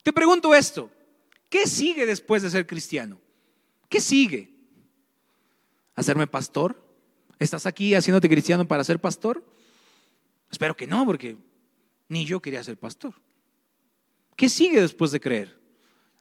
Te 0.02 0.12
pregunto 0.12 0.54
esto, 0.54 0.90
¿qué 1.50 1.66
sigue 1.66 2.06
después 2.06 2.42
de 2.42 2.48
ser 2.48 2.66
cristiano? 2.66 3.20
¿Qué 3.90 4.00
sigue? 4.00 4.54
¿Hacerme 5.94 6.26
pastor? 6.26 6.82
¿Estás 7.38 7.66
aquí 7.66 7.94
haciéndote 7.94 8.28
cristiano 8.28 8.66
para 8.66 8.84
ser 8.84 9.00
pastor? 9.00 9.44
Espero 10.50 10.74
que 10.74 10.86
no, 10.86 11.04
porque 11.04 11.36
ni 12.08 12.24
yo 12.24 12.40
quería 12.40 12.64
ser 12.64 12.78
pastor. 12.78 13.14
¿Qué 14.38 14.48
sigue 14.48 14.80
después 14.80 15.10
de 15.10 15.18
creer? 15.18 15.58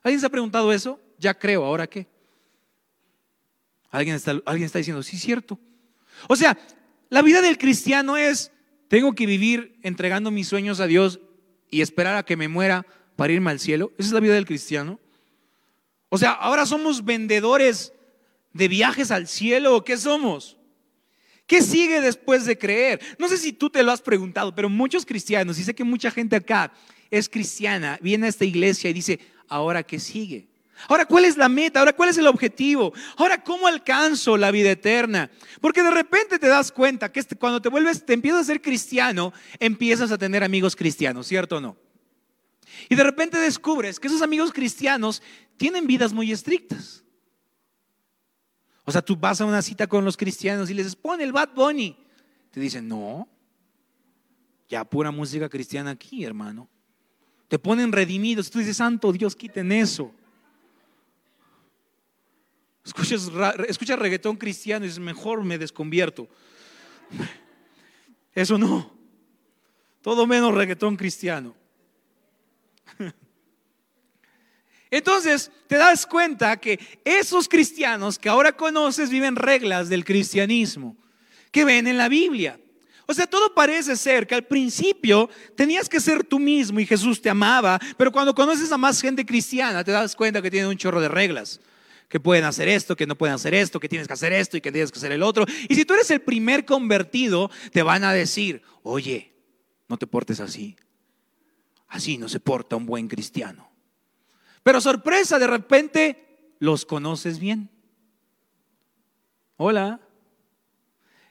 ¿Alguien 0.01 0.19
se 0.19 0.25
ha 0.25 0.29
preguntado 0.29 0.73
eso? 0.73 0.99
Ya 1.19 1.37
creo, 1.37 1.63
¿ahora 1.63 1.85
qué? 1.85 2.07
Alguien 3.91 4.15
está, 4.15 4.41
alguien 4.43 4.65
está 4.65 4.79
diciendo, 4.79 5.03
sí, 5.03 5.19
cierto. 5.19 5.59
O 6.27 6.35
sea, 6.35 6.57
la 7.09 7.21
vida 7.21 7.43
del 7.43 7.59
cristiano 7.59 8.17
es, 8.17 8.51
tengo 8.87 9.13
que 9.13 9.27
vivir 9.27 9.77
entregando 9.83 10.31
mis 10.31 10.47
sueños 10.47 10.79
a 10.79 10.87
Dios 10.87 11.19
y 11.69 11.81
esperar 11.81 12.17
a 12.17 12.25
que 12.25 12.35
me 12.35 12.47
muera 12.47 12.87
para 13.15 13.33
irme 13.33 13.51
al 13.51 13.59
cielo. 13.59 13.91
Esa 13.99 14.07
es 14.07 14.13
la 14.13 14.19
vida 14.19 14.33
del 14.33 14.47
cristiano. 14.47 14.99
O 16.09 16.17
sea, 16.17 16.31
ahora 16.31 16.65
somos 16.65 17.05
vendedores 17.05 17.93
de 18.51 18.67
viajes 18.67 19.11
al 19.11 19.27
cielo 19.27 19.83
qué 19.83 19.95
somos? 19.95 20.57
¿Qué 21.45 21.61
sigue 21.61 22.01
después 22.01 22.45
de 22.45 22.57
creer? 22.57 22.99
No 23.19 23.29
sé 23.29 23.37
si 23.37 23.53
tú 23.53 23.69
te 23.69 23.83
lo 23.83 23.91
has 23.91 24.01
preguntado, 24.01 24.55
pero 24.55 24.69
muchos 24.69 25.05
cristianos, 25.05 25.59
y 25.59 25.63
sé 25.63 25.75
que 25.75 25.83
mucha 25.83 26.09
gente 26.09 26.35
acá 26.35 26.73
es 27.09 27.29
cristiana, 27.29 27.97
viene 28.01 28.27
a 28.27 28.29
esta 28.29 28.45
iglesia 28.45 28.89
y 28.89 28.93
dice, 28.93 29.19
ahora 29.47 29.83
qué 29.83 29.99
sigue. 29.99 30.47
Ahora, 30.87 31.05
¿cuál 31.05 31.25
es 31.25 31.37
la 31.37 31.49
meta? 31.49 31.79
Ahora, 31.79 31.93
¿cuál 31.93 32.09
es 32.09 32.17
el 32.17 32.27
objetivo? 32.27 32.93
Ahora, 33.17 33.43
¿cómo 33.43 33.67
alcanzo 33.67 34.37
la 34.37 34.51
vida 34.51 34.69
eterna? 34.69 35.31
Porque 35.59 35.81
de 35.81 35.89
repente 35.89 36.37
te 36.37 36.47
das 36.47 36.71
cuenta 36.71 37.11
que 37.11 37.19
este, 37.19 37.35
cuando 37.35 37.61
te 37.61 37.69
vuelves, 37.69 38.05
te 38.05 38.13
empiezas 38.13 38.41
a 38.41 38.43
ser 38.45 38.61
cristiano, 38.61 39.33
empiezas 39.59 40.11
a 40.11 40.17
tener 40.17 40.43
amigos 40.43 40.75
cristianos, 40.75 41.25
¿cierto 41.27 41.57
o 41.57 41.61
no? 41.61 41.77
Y 42.89 42.95
de 42.95 43.03
repente 43.03 43.39
descubres 43.39 43.99
que 43.99 44.07
esos 44.07 44.21
amigos 44.21 44.53
cristianos 44.53 45.23
tienen 45.57 45.87
vidas 45.87 46.13
muy 46.13 46.31
estrictas. 46.31 47.03
O 48.83 48.91
sea, 48.91 49.01
tú 49.01 49.15
vas 49.17 49.41
a 49.41 49.45
una 49.45 49.61
cita 49.63 49.87
con 49.87 50.05
los 50.05 50.15
cristianos 50.15 50.69
y 50.69 50.73
les 50.75 50.85
dices, 50.85 50.95
pon 50.95 51.19
el 51.21 51.33
Bad 51.33 51.49
Bunny. 51.55 51.97
Te 52.51 52.59
dicen, 52.59 52.87
no, 52.87 53.27
ya 54.69 54.85
pura 54.85 55.09
música 55.09 55.49
cristiana 55.49 55.91
aquí, 55.91 56.23
hermano 56.23 56.69
te 57.47 57.59
ponen 57.59 57.91
redimidos. 57.91 58.49
Tú 58.49 58.59
dices, 58.59 58.77
Santo 58.77 59.11
Dios, 59.11 59.35
quiten 59.35 59.71
eso. 59.71 60.11
Escuchas, 62.85 63.29
escuchas 63.67 63.99
reggaetón 63.99 64.37
cristiano 64.37 64.85
y 64.85 64.87
dices, 64.87 65.03
mejor 65.03 65.43
me 65.43 65.57
desconvierto. 65.57 66.27
Eso 68.33 68.57
no. 68.57 68.95
Todo 70.01 70.25
menos 70.25 70.53
reggaetón 70.53 70.95
cristiano. 70.95 71.55
Entonces 74.89 75.51
te 75.67 75.75
das 75.75 76.05
cuenta 76.05 76.55
que 76.57 76.79
esos 77.03 77.49
cristianos 77.49 78.17
que 78.17 78.29
ahora 78.29 78.53
conoces 78.53 79.09
viven 79.09 79.35
reglas 79.35 79.89
del 79.89 80.05
cristianismo 80.05 80.95
que 81.51 81.65
ven 81.65 81.87
en 81.87 81.97
la 81.97 82.07
Biblia. 82.07 82.59
O 83.09 83.13
sea, 83.13 83.25
todo 83.25 83.55
parece 83.55 83.95
ser 83.95 84.27
que 84.27 84.35
al 84.35 84.43
principio 84.43 85.29
tenías 85.55 85.87
que 85.87 86.01
ser 86.01 86.25
tú 86.25 86.39
mismo 86.39 86.79
y 86.81 86.85
Jesús 86.85 87.21
te 87.21 87.29
amaba, 87.29 87.79
pero 87.97 88.11
cuando 88.11 88.35
conoces 88.35 88.69
a 88.71 88.77
más 88.77 89.01
gente 89.01 89.25
cristiana 89.25 89.81
te 89.83 89.91
das 89.91 90.13
cuenta 90.13 90.41
que 90.41 90.51
tienen 90.51 90.69
un 90.69 90.77
chorro 90.77 90.99
de 90.99 91.07
reglas. 91.07 91.61
Que 92.09 92.19
pueden 92.19 92.43
hacer 92.43 92.67
esto, 92.67 92.95
que 92.95 93.07
no 93.07 93.17
pueden 93.17 93.35
hacer 93.35 93.53
esto, 93.53 93.79
que 93.79 93.89
tienes 93.89 94.07
que 94.07 94.13
hacer 94.13 94.33
esto 94.33 94.57
y 94.57 94.61
que 94.61 94.71
tienes 94.71 94.91
que 94.91 94.99
hacer 94.99 95.11
el 95.13 95.23
otro. 95.23 95.45
Y 95.69 95.75
si 95.75 95.85
tú 95.85 95.93
eres 95.93 96.11
el 96.11 96.21
primer 96.21 96.65
convertido, 96.65 97.49
te 97.71 97.81
van 97.81 98.03
a 98.03 98.13
decir, 98.13 98.61
oye, 98.83 99.33
no 99.87 99.97
te 99.97 100.07
portes 100.07 100.39
así. 100.39 100.75
Así 101.87 102.17
no 102.17 102.27
se 102.27 102.39
porta 102.41 102.75
un 102.75 102.85
buen 102.85 103.07
cristiano. 103.07 103.69
Pero 104.63 104.81
sorpresa, 104.81 105.39
de 105.39 105.47
repente 105.47 106.55
los 106.59 106.85
conoces 106.85 107.39
bien. 107.39 107.69
Hola. 109.55 110.06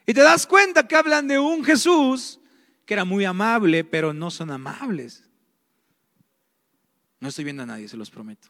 Y 0.06 0.14
te 0.14 0.20
das 0.20 0.46
cuenta 0.46 0.86
que 0.86 0.94
hablan 0.94 1.26
de 1.26 1.38
un 1.38 1.64
Jesús 1.64 2.38
que 2.84 2.94
era 2.94 3.04
muy 3.04 3.25
amable, 3.25 3.82
pero 3.82 4.14
no 4.14 4.30
son 4.30 4.52
amables. 4.52 5.25
No 7.18 7.28
estoy 7.28 7.44
viendo 7.44 7.64
a 7.64 7.66
nadie, 7.66 7.88
se 7.88 7.96
los 7.96 8.10
prometo. 8.10 8.48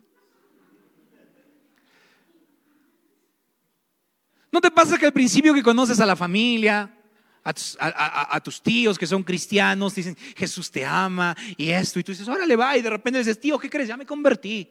¿No 4.53 4.61
te 4.61 4.71
pasa 4.71 4.99
que 4.99 5.07
al 5.07 5.13
principio 5.13 5.55
que 5.55 5.63
conoces 5.63 5.99
a 6.01 6.07
la 6.07 6.15
familia, 6.15 6.95
a 7.43 8.41
tus, 8.41 8.63
tíos 8.63 8.99
que 8.99 9.07
son 9.07 9.23
cristianos, 9.23 9.95
dicen, 9.95 10.17
Jesús 10.37 10.71
te 10.71 10.85
ama 10.85 11.37
y 11.57 11.71
esto, 11.71 11.99
y 11.99 12.05
tú 12.05 12.13
dices, 12.13 12.29
órale, 12.29 12.57
va, 12.57 12.77
y 12.77 12.83
de 12.83 12.91
repente 12.91 13.19
dices, 13.19 13.41
tío, 13.41 13.59
¿qué 13.59 13.71
crees? 13.71 13.89
Ya 13.89 13.97
me 13.97 14.07
convertí. 14.07 14.69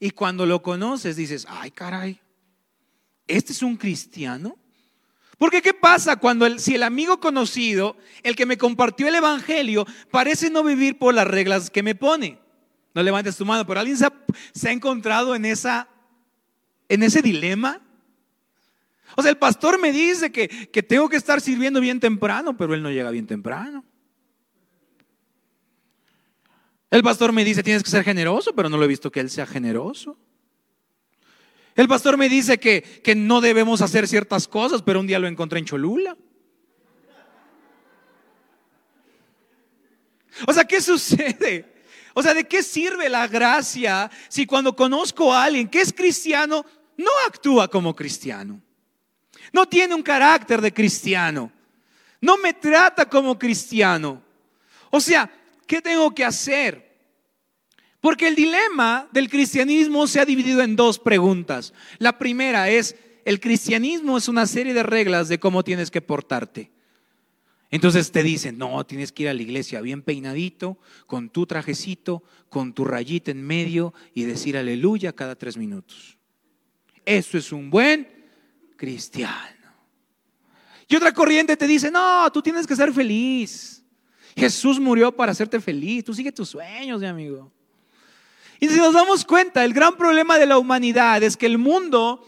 Y 0.00 0.10
cuando 0.10 0.46
lo 0.46 0.62
conoces 0.62 1.16
dices, 1.16 1.46
ay, 1.48 1.70
caray, 1.70 2.20
¿este 3.26 3.52
es 3.52 3.62
un 3.62 3.76
cristiano? 3.76 4.56
Porque 5.38 5.60
¿qué 5.60 5.74
pasa 5.74 6.16
cuando 6.16 6.46
el, 6.46 6.60
si 6.60 6.74
el 6.74 6.82
amigo 6.82 7.20
conocido, 7.20 7.96
el 8.22 8.36
que 8.36 8.46
me 8.46 8.56
compartió 8.56 9.06
el 9.06 9.14
Evangelio, 9.14 9.86
parece 10.10 10.48
no 10.50 10.64
vivir 10.64 10.98
por 10.98 11.14
las 11.14 11.26
reglas 11.26 11.70
que 11.70 11.82
me 11.82 11.94
pone? 11.94 12.38
No 12.94 13.02
levantes 13.02 13.36
tu 13.36 13.44
mano, 13.44 13.66
pero 13.66 13.80
alguien 13.80 13.98
se 13.98 14.68
ha, 14.68 14.72
encontrado 14.72 15.34
en, 15.34 15.44
esa, 15.44 15.88
en 16.88 17.02
ese 17.02 17.20
dilema. 17.20 17.82
O 19.14 19.22
sea, 19.22 19.30
el 19.30 19.36
pastor 19.36 19.78
me 19.78 19.92
dice 19.92 20.32
que, 20.32 20.48
que 20.48 20.82
tengo 20.82 21.08
que 21.10 21.16
estar 21.16 21.42
sirviendo 21.42 21.80
bien 21.80 22.00
temprano, 22.00 22.56
pero 22.56 22.72
él 22.72 22.82
no 22.82 22.90
llega 22.90 23.10
bien 23.10 23.26
temprano. 23.26 23.84
El 26.90 27.02
pastor 27.02 27.32
me 27.32 27.44
dice, 27.44 27.62
tienes 27.62 27.82
que 27.82 27.90
ser 27.90 28.04
generoso, 28.04 28.54
pero 28.54 28.70
no 28.70 28.78
lo 28.78 28.84
he 28.84 28.88
visto 28.88 29.12
que 29.12 29.20
él 29.20 29.28
sea 29.28 29.46
generoso. 29.46 30.16
El 31.76 31.88
pastor 31.88 32.16
me 32.16 32.28
dice 32.30 32.58
que, 32.58 32.82
que 32.82 33.14
no 33.14 33.42
debemos 33.42 33.82
hacer 33.82 34.08
ciertas 34.08 34.48
cosas, 34.48 34.80
pero 34.82 34.98
un 34.98 35.06
día 35.06 35.18
lo 35.18 35.28
encontré 35.28 35.58
en 35.58 35.66
Cholula. 35.66 36.16
O 40.46 40.52
sea, 40.52 40.64
¿qué 40.64 40.80
sucede? 40.80 41.76
O 42.14 42.22
sea, 42.22 42.32
¿de 42.32 42.44
qué 42.44 42.62
sirve 42.62 43.10
la 43.10 43.28
gracia 43.28 44.10
si 44.28 44.46
cuando 44.46 44.74
conozco 44.74 45.32
a 45.32 45.44
alguien 45.44 45.68
que 45.68 45.82
es 45.82 45.92
cristiano, 45.92 46.64
no 46.96 47.10
actúa 47.28 47.68
como 47.68 47.94
cristiano? 47.94 48.60
No 49.52 49.66
tiene 49.66 49.94
un 49.94 50.02
carácter 50.02 50.62
de 50.62 50.72
cristiano. 50.72 51.52
No 52.22 52.38
me 52.38 52.54
trata 52.54 53.06
como 53.06 53.38
cristiano. 53.38 54.22
O 54.90 54.98
sea, 54.98 55.30
¿qué 55.66 55.82
tengo 55.82 56.14
que 56.14 56.24
hacer? 56.24 56.85
Porque 58.00 58.28
el 58.28 58.34
dilema 58.34 59.08
del 59.12 59.28
cristianismo 59.28 60.06
se 60.06 60.20
ha 60.20 60.24
dividido 60.24 60.62
en 60.62 60.76
dos 60.76 60.98
preguntas. 60.98 61.72
La 61.98 62.18
primera 62.18 62.68
es, 62.68 62.96
el 63.24 63.40
cristianismo 63.40 64.18
es 64.18 64.28
una 64.28 64.46
serie 64.46 64.74
de 64.74 64.82
reglas 64.82 65.28
de 65.28 65.40
cómo 65.40 65.64
tienes 65.64 65.90
que 65.90 66.02
portarte. 66.02 66.70
Entonces 67.70 68.12
te 68.12 68.22
dicen, 68.22 68.58
no, 68.58 68.86
tienes 68.86 69.10
que 69.10 69.24
ir 69.24 69.28
a 69.28 69.34
la 69.34 69.42
iglesia 69.42 69.80
bien 69.80 70.02
peinadito, 70.02 70.78
con 71.06 71.30
tu 71.30 71.46
trajecito, 71.46 72.22
con 72.48 72.72
tu 72.72 72.84
rayita 72.84 73.32
en 73.32 73.42
medio 73.42 73.92
y 74.14 74.22
decir 74.22 74.56
aleluya 74.56 75.12
cada 75.12 75.34
tres 75.34 75.56
minutos. 75.56 76.16
Eso 77.04 77.36
es 77.38 77.52
un 77.52 77.70
buen 77.70 78.08
cristiano. 78.76 79.56
Y 80.88 80.94
otra 80.94 81.12
corriente 81.12 81.56
te 81.56 81.66
dice, 81.66 81.90
no, 81.90 82.30
tú 82.32 82.40
tienes 82.40 82.66
que 82.66 82.76
ser 82.76 82.92
feliz. 82.92 83.84
Jesús 84.36 84.78
murió 84.78 85.10
para 85.10 85.32
hacerte 85.32 85.60
feliz. 85.60 86.04
Tú 86.04 86.14
sigue 86.14 86.30
tus 86.30 86.50
sueños, 86.50 87.00
mi 87.00 87.06
amigo. 87.06 87.52
Y 88.60 88.68
si 88.68 88.78
nos 88.78 88.94
damos 88.94 89.24
cuenta, 89.24 89.64
el 89.64 89.74
gran 89.74 89.96
problema 89.96 90.38
de 90.38 90.46
la 90.46 90.58
humanidad 90.58 91.22
es 91.22 91.36
que 91.36 91.46
el 91.46 91.58
mundo 91.58 92.24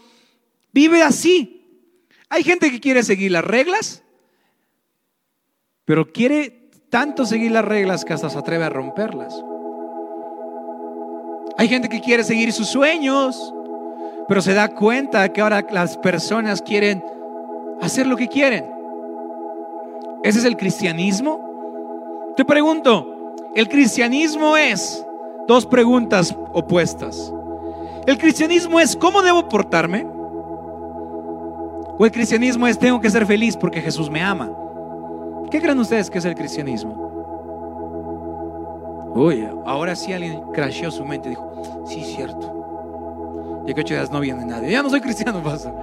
vive 0.71 1.01
así. 1.01 1.59
Hay 2.29 2.43
gente 2.43 2.69
que 2.71 2.79
quiere 2.79 3.03
seguir 3.03 3.31
las 3.31 3.43
reglas, 3.43 4.03
pero 5.85 6.11
quiere 6.11 6.69
tanto 6.89 7.25
seguir 7.25 7.51
las 7.51 7.65
reglas 7.65 8.05
que 8.05 8.13
hasta 8.13 8.29
se 8.29 8.37
atreve 8.37 8.65
a 8.65 8.69
romperlas. 8.69 9.43
Hay 11.57 11.67
gente 11.67 11.89
que 11.89 12.01
quiere 12.01 12.23
seguir 12.23 12.53
sus 12.53 12.67
sueños, 12.67 13.53
pero 14.27 14.41
se 14.41 14.53
da 14.53 14.69
cuenta 14.69 15.33
que 15.33 15.41
ahora 15.41 15.65
las 15.71 15.97
personas 15.97 16.61
quieren 16.61 17.03
hacer 17.81 18.05
lo 18.05 18.15
que 18.15 18.27
quieren. 18.27 18.65
¿Ese 20.23 20.39
es 20.39 20.45
el 20.45 20.57
cristianismo? 20.57 22.33
Te 22.37 22.45
pregunto, 22.45 23.35
¿el 23.55 23.67
cristianismo 23.67 24.55
es 24.55 25.05
dos 25.49 25.65
preguntas 25.65 26.33
opuestas. 26.53 27.33
El 28.05 28.19
cristianismo 28.19 28.79
es 28.79 28.95
¿cómo 28.95 29.23
debo 29.23 29.49
portarme? 29.49 30.05
O 31.97 32.05
el 32.05 32.11
cristianismo 32.11 32.67
es 32.67 32.77
tengo 32.77 33.01
que 33.01 33.09
ser 33.09 33.25
feliz 33.25 33.57
porque 33.57 33.81
Jesús 33.81 34.11
me 34.11 34.21
ama. 34.21 34.51
¿Qué 35.49 35.59
creen 35.59 35.79
ustedes 35.79 36.07
que 36.11 36.19
es 36.19 36.25
el 36.25 36.35
cristianismo? 36.35 37.09
Uy, 39.15 39.49
ahora 39.65 39.95
sí 39.95 40.13
alguien 40.13 40.39
crasheó 40.53 40.91
su 40.91 41.03
mente. 41.03 41.29
Dijo, 41.29 41.83
sí, 41.87 42.03
cierto. 42.03 43.63
Y 43.65 43.73
que 43.73 43.81
ocho 43.81 43.95
días 43.95 44.11
no 44.11 44.19
viene 44.19 44.45
nadie. 44.45 44.71
Ya 44.71 44.83
no 44.83 44.91
soy 44.91 45.01
cristiano, 45.01 45.41
pastor. 45.41 45.73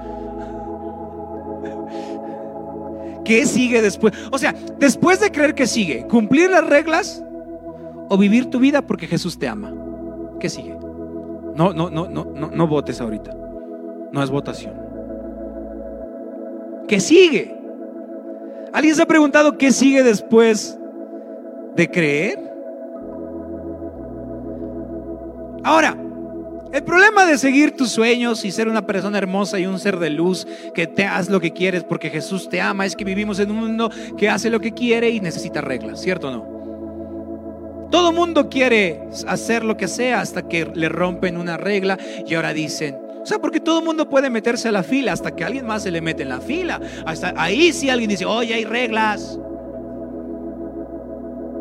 ¿Qué 3.25 3.45
sigue 3.47 3.83
después? 3.83 4.15
O 4.31 4.39
sea, 4.39 4.55
después 4.79 5.19
de 5.19 5.33
creer 5.33 5.57
que 5.57 5.67
sigue, 5.67 6.07
cumplir 6.07 6.51
las 6.51 6.65
reglas 6.65 7.25
o 8.09 8.17
vivir 8.17 8.51
tu 8.51 8.59
vida 8.59 8.83
porque 8.83 9.07
Jesús 9.07 9.39
te 9.39 9.49
ama. 9.49 9.73
¿Qué 10.41 10.49
sigue? 10.49 10.77
No, 11.55 11.73
no, 11.73 11.91
no, 11.91 12.09
no, 12.09 12.25
no, 12.25 12.51
no 12.51 12.67
votes 12.67 13.01
ahorita. 13.01 13.37
No 14.13 14.23
es 14.23 14.31
votación. 14.31 14.75
¿Qué 16.87 17.01
sigue? 17.01 17.57
¿Alguien 18.73 18.95
se 18.95 19.03
ha 19.03 19.07
preguntado 19.07 19.57
qué 19.57 19.73
sigue 19.73 20.03
después 20.03 20.79
de 21.75 21.91
creer? 21.91 22.39
Ahora, 25.65 25.97
el 26.73 26.85
problema 26.85 27.25
de 27.25 27.39
seguir 27.39 27.77
tus 27.77 27.91
sueños 27.91 28.45
y 28.45 28.53
ser 28.53 28.69
una 28.69 28.87
persona 28.87 29.19
hermosa 29.19 29.59
y 29.59 29.67
un 29.67 29.79
ser 29.79 29.99
de 29.99 30.11
luz 30.11 30.47
que 30.75 30.87
te 30.87 31.05
hagas 31.05 31.31
lo 31.31 31.41
que 31.41 31.53
quieres 31.53 31.85
porque 31.85 32.11
Jesús 32.11 32.49
te 32.49 32.61
ama 32.61 32.85
es 32.87 32.95
que 32.95 33.05
vivimos 33.05 33.39
en 33.41 33.51
un 33.51 33.57
mundo 33.57 33.91
que 34.17 34.29
hace 34.29 34.51
lo 34.51 34.61
que 34.61 34.73
quiere 34.73 35.11
y 35.11 35.21
necesita 35.21 35.61
reglas, 35.61 36.01
¿cierto 36.01 36.29
o 36.29 36.31
no? 36.31 36.56
Todo 37.91 38.13
mundo 38.13 38.49
quiere 38.49 39.09
hacer 39.27 39.65
lo 39.65 39.77
que 39.77 39.89
sea 39.89 40.21
hasta 40.21 40.49
que 40.49 40.71
le 40.75 40.89
rompen 40.89 41.37
una 41.37 41.57
regla 41.57 41.99
y 42.27 42.35
ahora 42.35 42.53
dicen, 42.53 42.99
o 43.23 43.27
sea, 43.27 43.41
porque 43.41 43.59
todo 43.59 43.81
el 43.81 43.85
mundo 43.85 44.09
puede 44.09 44.31
meterse 44.31 44.69
a 44.69 44.73
la 44.73 44.83
fila 44.85 45.13
hasta 45.13 45.35
que 45.35 45.45
alguien 45.45 45.67
más 45.67 45.83
se 45.83 45.91
le 45.91 46.01
mete 46.01 46.23
en 46.23 46.29
la 46.29 46.41
fila. 46.41 46.81
Hasta 47.05 47.35
ahí 47.37 47.73
sí 47.73 47.91
alguien 47.91 48.09
dice, 48.09 48.25
oye, 48.25 48.55
hay 48.55 48.65
reglas. 48.65 49.39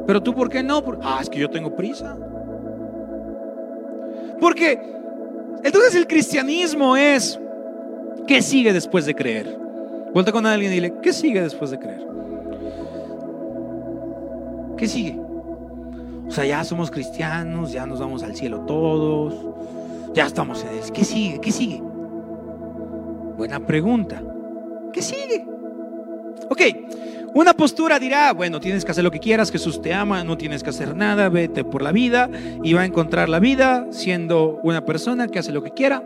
Pero 0.06 0.22
tú, 0.22 0.36
¿por 0.36 0.50
qué 0.50 0.62
no? 0.62 0.84
ah, 1.02 1.20
es 1.22 1.30
que 1.30 1.40
yo 1.40 1.50
tengo 1.50 1.76
prisa. 1.76 2.16
Porque 4.40 4.80
entonces 5.64 5.96
el 5.96 6.06
cristianismo 6.06 6.96
es, 6.96 7.40
¿qué 8.28 8.44
sigue 8.44 8.72
después 8.72 9.08
de 9.08 9.16
creer? 9.16 9.58
Vuelta 10.14 10.32
con 10.32 10.46
alguien 10.46 10.72
y 10.72 10.76
dile, 10.76 10.94
¿qué 11.02 11.12
sigue 11.12 11.42
después 11.42 11.72
de 11.72 11.80
creer? 11.80 12.06
¿Qué 14.78 14.88
sigue? 14.88 15.25
O 16.28 16.32
sea, 16.32 16.46
ya 16.46 16.64
somos 16.64 16.92
cristianos, 16.92 17.72
ya 17.72 17.86
nos 17.86 18.00
vamos 18.00 18.24
al 18.24 18.36
cielo 18.36 18.62
todos, 18.62 19.36
ya 20.14 20.26
estamos 20.26 20.64
en 20.64 20.70
él. 20.70 20.92
¿Qué 20.94 21.04
sigue? 21.04 21.40
¿Qué 21.40 21.52
sigue? 21.52 21.82
Buena 23.38 23.60
pregunta. 23.60 24.22
¿Qué 24.92 25.02
sigue? 25.02 25.46
Ok, 26.50 26.62
una 27.34 27.54
postura 27.54 28.00
dirá, 28.00 28.32
bueno, 28.32 28.62
tienes 28.62 28.86
que 28.86 28.92
hacer 28.92 29.04
lo 29.04 29.12
que 29.12 29.20
quieras, 29.20 29.52
Jesús 29.52 29.82
te 29.82 29.94
ama, 29.94 30.24
no 30.24 30.38
tienes 30.38 30.64
que 30.64 30.70
hacer 30.70 30.96
nada, 30.96 31.28
vete 31.28 31.66
por 31.66 31.82
la 31.82 31.92
vida 31.92 32.30
y 32.64 32.74
va 32.74 32.82
a 32.82 32.86
encontrar 32.86 33.28
la 33.28 33.40
vida 33.40 33.88
siendo 33.90 34.62
una 34.64 34.86
persona 34.86 35.28
que 35.28 35.40
hace 35.40 35.52
lo 35.52 35.62
que 35.62 35.72
quiera, 35.72 36.02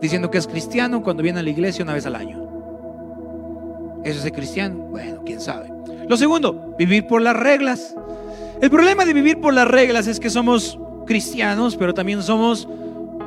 diciendo 0.00 0.30
que 0.30 0.38
es 0.38 0.46
cristiano 0.46 1.02
cuando 1.02 1.22
viene 1.22 1.40
a 1.40 1.42
la 1.42 1.50
iglesia 1.50 1.82
una 1.82 1.92
vez 1.92 2.06
al 2.06 2.14
año. 2.16 2.42
¿Eso 4.04 4.20
es 4.20 4.24
el 4.24 4.32
cristiano? 4.32 4.78
Bueno, 4.90 5.20
quién 5.26 5.40
sabe. 5.40 5.70
Lo 6.08 6.16
segundo, 6.16 6.74
vivir 6.78 7.06
por 7.06 7.20
las 7.20 7.36
reglas. 7.36 7.94
El 8.60 8.70
problema 8.70 9.04
de 9.04 9.12
vivir 9.12 9.40
por 9.40 9.54
las 9.54 9.68
reglas 9.68 10.06
es 10.06 10.20
que 10.20 10.30
somos 10.30 10.78
cristianos, 11.06 11.76
pero 11.76 11.94
también 11.94 12.22
somos 12.22 12.68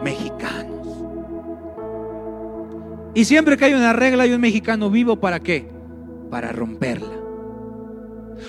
mexicanos. 0.04 0.88
Y 3.14 3.26
siempre 3.26 3.58
que 3.58 3.66
hay 3.66 3.74
una 3.74 3.94
regla 3.94 4.24
hay 4.24 4.34
un 4.34 4.42
mexicano 4.42 4.90
vivo, 4.90 5.20
¿para 5.20 5.40
qué? 5.40 5.80
para 6.30 6.52
romperla. 6.52 7.19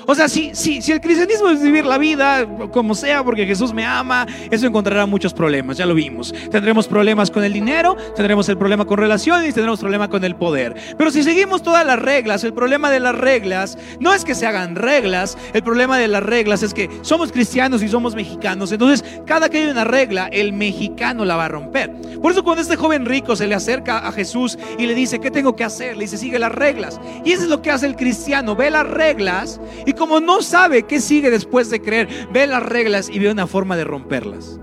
O 0.07 0.15
sea, 0.15 0.29
si, 0.29 0.55
si, 0.55 0.83
si 0.83 0.93
el 0.93 1.01
cristianismo 1.01 1.51
es 1.51 1.63
vivir 1.63 1.85
la 1.85 1.99
vida 1.99 2.47
como 2.73 2.95
sea, 2.95 3.25
porque 3.25 3.47
Jesús 3.47 3.73
me 3.73 3.85
ama, 3.85 4.27
eso 4.51 4.67
encontrará 4.67 5.07
muchos 5.07 5.33
problemas, 5.33 5.77
ya 5.77 5.87
lo 5.87 5.95
vimos. 5.95 6.35
Tendremos 6.51 6.89
problemas 6.89 7.31
con 7.31 7.45
el 7.45 7.53
dinero, 7.53 7.97
tendremos 8.17 8.49
el 8.49 8.59
problema 8.59 8.85
con 8.85 8.99
relaciones, 8.99 9.55
tendremos 9.55 9.81
problema 9.81 10.09
con 10.09 10.25
el 10.25 10.37
poder. 10.37 10.75
Pero 10.97 11.11
si 11.11 11.23
seguimos 11.23 11.63
todas 11.63 11.87
las 11.87 11.99
reglas, 11.99 12.45
el 12.45 12.53
problema 12.53 12.91
de 12.91 13.01
las 13.01 13.15
reglas 13.15 13.79
no 13.99 14.15
es 14.15 14.25
que 14.25 14.35
se 14.35 14.47
hagan 14.47 14.77
reglas, 14.77 15.37
el 15.53 15.63
problema 15.63 15.99
de 15.99 16.09
las 16.09 16.23
reglas 16.23 16.63
es 16.63 16.75
que 16.75 16.89
somos 17.03 17.33
cristianos 17.33 17.83
y 17.83 17.89
somos 17.89 18.15
mexicanos. 18.15 18.73
Entonces, 18.73 19.05
cada 19.27 19.49
que 19.49 19.59
hay 19.59 19.71
una 19.71 19.85
regla, 19.85 20.29
el 20.33 20.53
mexicano 20.53 21.25
la 21.25 21.37
va 21.37 21.47
a 21.47 21.49
romper. 21.49 21.91
Por 22.21 22.33
eso 22.33 22.45
cuando 22.45 22.63
este 22.63 22.77
joven 22.77 23.07
rico 23.07 23.37
se 23.37 23.47
le 23.47 23.55
acerca 23.55 23.99
a 23.99 24.13
Jesús 24.13 24.59
y 24.79 24.87
le 24.87 24.95
dice, 24.95 25.21
¿qué 25.21 25.31
tengo 25.31 25.57
que 25.57 25.65
hacer? 25.65 25.97
Le 25.97 26.05
dice, 26.05 26.17
sigue 26.17 26.39
las 26.39 26.53
reglas. 26.53 27.01
Y 27.25 27.33
eso 27.33 27.45
es 27.45 27.49
lo 27.49 27.63
que 27.63 27.71
hace 27.71 27.87
el 27.87 27.97
cristiano, 27.97 28.57
ve 28.57 28.71
las 28.71 28.87
reglas 28.87 29.61
y 29.87 29.93
como 29.93 30.21
no 30.21 30.43
sabe 30.43 30.85
qué 30.85 31.01
sigue 31.01 31.31
después 31.31 31.71
de 31.71 31.81
creer, 31.81 32.09
ve 32.33 32.47
las 32.47 32.63
reglas 32.63 33.09
y 33.09 33.19
ve 33.19 33.31
una 33.31 33.47
forma 33.47 33.77
de 33.77 33.85
romperlas. 33.85 34.61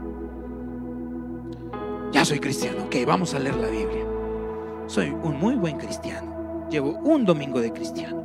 Ya 2.12 2.26
soy 2.26 2.40
cristiano, 2.40 2.86
ok, 2.86 2.96
vamos 3.06 3.34
a 3.34 3.40
leer 3.40 3.56
la 3.56 3.68
Biblia. 3.68 4.06
Soy 4.88 5.10
un 5.10 5.38
muy 5.38 5.56
buen 5.56 5.78
cristiano. 5.78 6.68
Llevo 6.70 6.92
un 7.00 7.26
domingo 7.26 7.60
de 7.60 7.72
cristiano. 7.72 8.18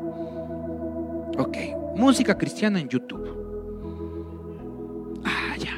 Ok, 1.38 1.56
música 1.96 2.36
cristiana 2.38 2.80
en 2.80 2.88
YouTube. 2.88 3.26
Ah, 5.24 5.56
ya. 5.58 5.74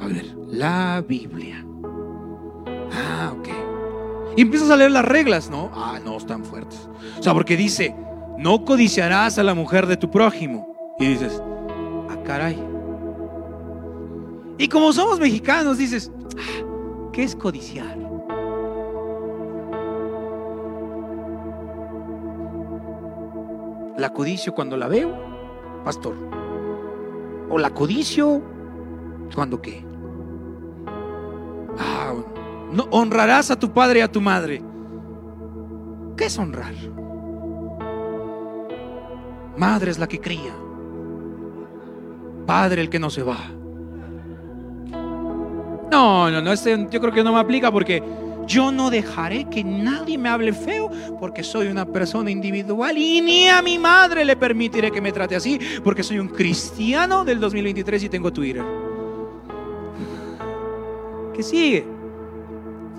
A 0.00 0.06
ver, 0.06 0.26
la 0.48 1.04
Biblia. 1.06 1.64
Ah, 2.92 3.34
ok. 3.38 3.48
Y 4.36 4.42
empiezas 4.42 4.70
a 4.70 4.76
leer 4.76 4.92
las 4.92 5.04
reglas, 5.04 5.50
¿no? 5.50 5.70
Ah, 5.74 5.98
no, 6.04 6.16
están 6.16 6.44
fuertes. 6.44 6.88
O 7.18 7.22
sea, 7.22 7.34
porque 7.34 7.56
dice, 7.56 7.94
no 8.40 8.64
codiciarás 8.64 9.38
a 9.38 9.42
la 9.42 9.52
mujer 9.52 9.86
de 9.86 9.98
tu 9.98 10.10
prójimo. 10.10 10.74
Y 10.98 11.08
dices, 11.08 11.42
ah, 12.08 12.16
caray. 12.24 12.58
Y 14.56 14.66
como 14.68 14.92
somos 14.94 15.20
mexicanos, 15.20 15.76
dices, 15.76 16.10
ah, 16.38 16.64
¿qué 17.12 17.22
es 17.22 17.36
codiciar? 17.36 17.98
La 23.98 24.10
codicio 24.14 24.54
cuando 24.54 24.78
la 24.78 24.88
veo, 24.88 25.12
pastor. 25.84 26.14
O 27.50 27.58
la 27.58 27.70
codicio 27.70 28.42
cuando 29.34 29.60
qué. 29.60 29.84
Ah, 31.78 32.14
no 32.72 32.84
honrarás 32.90 33.50
a 33.50 33.58
tu 33.58 33.70
padre 33.70 33.98
y 33.98 34.02
a 34.02 34.10
tu 34.10 34.22
madre. 34.22 34.62
¿Qué 36.16 36.24
es 36.24 36.38
honrar? 36.38 36.72
Madre 39.56 39.90
es 39.90 39.98
la 39.98 40.06
que 40.06 40.20
cría. 40.20 40.52
Padre 42.46 42.82
el 42.82 42.90
que 42.90 42.98
no 42.98 43.10
se 43.10 43.22
va. 43.22 43.38
No, 45.90 46.30
no, 46.30 46.40
no, 46.40 46.52
este 46.52 46.86
yo 46.90 47.00
creo 47.00 47.12
que 47.12 47.24
no 47.24 47.32
me 47.32 47.40
aplica 47.40 47.72
porque 47.72 48.02
yo 48.46 48.72
no 48.72 48.90
dejaré 48.90 49.44
que 49.48 49.62
nadie 49.62 50.18
me 50.18 50.28
hable 50.28 50.52
feo 50.52 50.90
porque 51.18 51.42
soy 51.42 51.68
una 51.68 51.84
persona 51.84 52.30
individual 52.30 52.96
y 52.96 53.20
ni 53.20 53.48
a 53.48 53.62
mi 53.62 53.78
madre 53.78 54.24
le 54.24 54.36
permitiré 54.36 54.90
que 54.90 55.00
me 55.00 55.12
trate 55.12 55.36
así 55.36 55.58
porque 55.84 56.02
soy 56.02 56.18
un 56.18 56.28
cristiano 56.28 57.24
del 57.24 57.38
2023 57.40 58.04
y 58.04 58.08
tengo 58.08 58.32
Twitter. 58.32 58.64
¿Qué 61.34 61.42
sigue? 61.42 61.84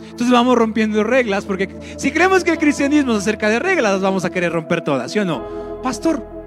Entonces 0.03 0.31
vamos 0.31 0.57
rompiendo 0.57 1.03
reglas 1.03 1.45
porque 1.45 1.69
si 1.97 2.11
creemos 2.11 2.43
que 2.43 2.51
el 2.51 2.57
cristianismo 2.57 3.13
es 3.13 3.19
acerca 3.19 3.49
de 3.49 3.59
reglas, 3.59 4.01
vamos 4.01 4.25
a 4.25 4.29
querer 4.29 4.51
romper 4.51 4.81
todas, 4.81 5.11
¿sí 5.11 5.19
o 5.19 5.25
no? 5.25 5.81
Pastor, 5.83 6.40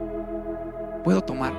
puedo 1.05 1.21
tomar. 1.21 1.53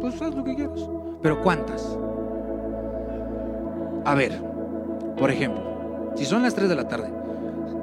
Pues 0.00 0.20
haz 0.20 0.34
lo 0.34 0.42
que 0.42 0.56
quieras. 0.56 0.88
Pero 1.22 1.40
¿cuántas? 1.42 1.96
A 4.04 4.14
ver, 4.14 4.42
por 5.18 5.30
ejemplo, 5.30 5.62
si 6.16 6.24
son 6.24 6.42
las 6.42 6.54
3 6.54 6.68
de 6.70 6.74
la 6.74 6.88
tarde, 6.88 7.12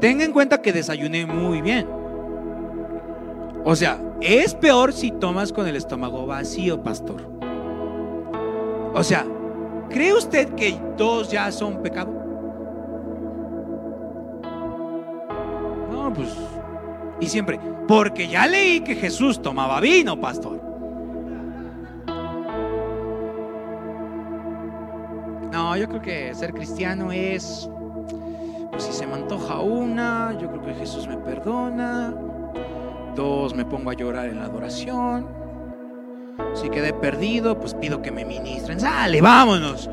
tenga 0.02 0.26
en 0.26 0.34
cuenta 0.34 0.62
que 0.62 0.74
desayuné 0.74 1.26
muy 1.28 1.62
bien. 1.62 1.88
O 3.64 3.76
sea, 3.76 4.00
es 4.22 4.56
peor 4.56 4.94
si 4.94 5.12
tomas 5.12 5.54
con 5.54 5.68
el 5.68 5.76
estómago 5.76 6.26
vacío, 6.26 6.82
pastor. 6.82 7.22
O 8.94 9.04
sea, 9.04 9.26
¿cree 9.90 10.14
usted 10.14 10.50
que 10.56 10.80
dos 10.98 11.30
ya 11.30 11.52
son 11.52 11.84
pecado? 11.84 12.12
No, 15.92 16.12
pues 16.14 16.36
y 17.20 17.28
siempre, 17.28 17.60
porque 17.88 18.28
ya 18.28 18.46
leí 18.48 18.82
que 18.82 18.96
Jesús 18.96 19.42
tomaba 19.42 19.80
vino, 19.80 20.20
pastor. 20.20 20.62
No, 25.52 25.76
yo 25.76 25.88
creo 25.88 26.02
que 26.02 26.36
ser 26.36 26.54
cristiano 26.54 27.12
es, 27.12 27.70
pues 28.72 28.84
si 28.84 28.94
se 28.94 29.08
me 29.08 29.16
antoja 29.16 29.60
una, 29.60 30.38
yo 30.40 30.50
creo 30.50 30.62
que 30.62 30.74
Jesús 30.76 31.08
me 31.08 31.18
perdona. 31.18 32.14
Dos, 33.16 33.56
me 33.56 33.66
pongo 33.66 33.90
a 33.90 33.94
llorar 33.94 34.28
en 34.28 34.38
la 34.38 34.46
adoración. 34.46 35.28
Si 36.54 36.70
quedé 36.70 36.94
perdido, 36.94 37.60
pues 37.60 37.74
pido 37.74 38.04
que 38.04 38.12
me 38.12 38.26
ministren. 38.26 38.80
Sale, 38.80 39.22
vámonos. 39.22 39.90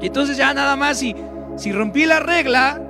Y 0.00 0.06
entonces 0.06 0.36
ya 0.36 0.52
nada 0.54 0.76
más 0.76 1.02
y 1.02 1.14
si 1.56 1.72
rompí 1.72 2.06
la 2.06 2.20
regla, 2.20 2.80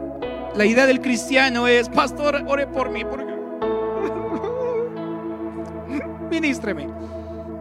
la 0.55 0.65
idea 0.65 0.87
del 0.87 1.01
cristiano 1.01 1.69
es, 1.69 1.89
pastor, 1.89 2.43
ore 2.47 2.67
por 2.67 2.91
mí, 2.91 3.05
porque... 3.05 3.25
Ministreme. 6.31 6.89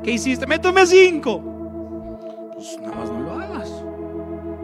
¿Qué 0.04 0.12
hiciste? 0.12 0.46
Me 0.46 0.60
tomé 0.60 0.86
cinco. 0.86 1.42
Pues 2.54 2.78
nada 2.82 2.96
más 2.96 3.12
no 3.12 3.20
lo 3.20 3.34
hagas. 3.34 3.72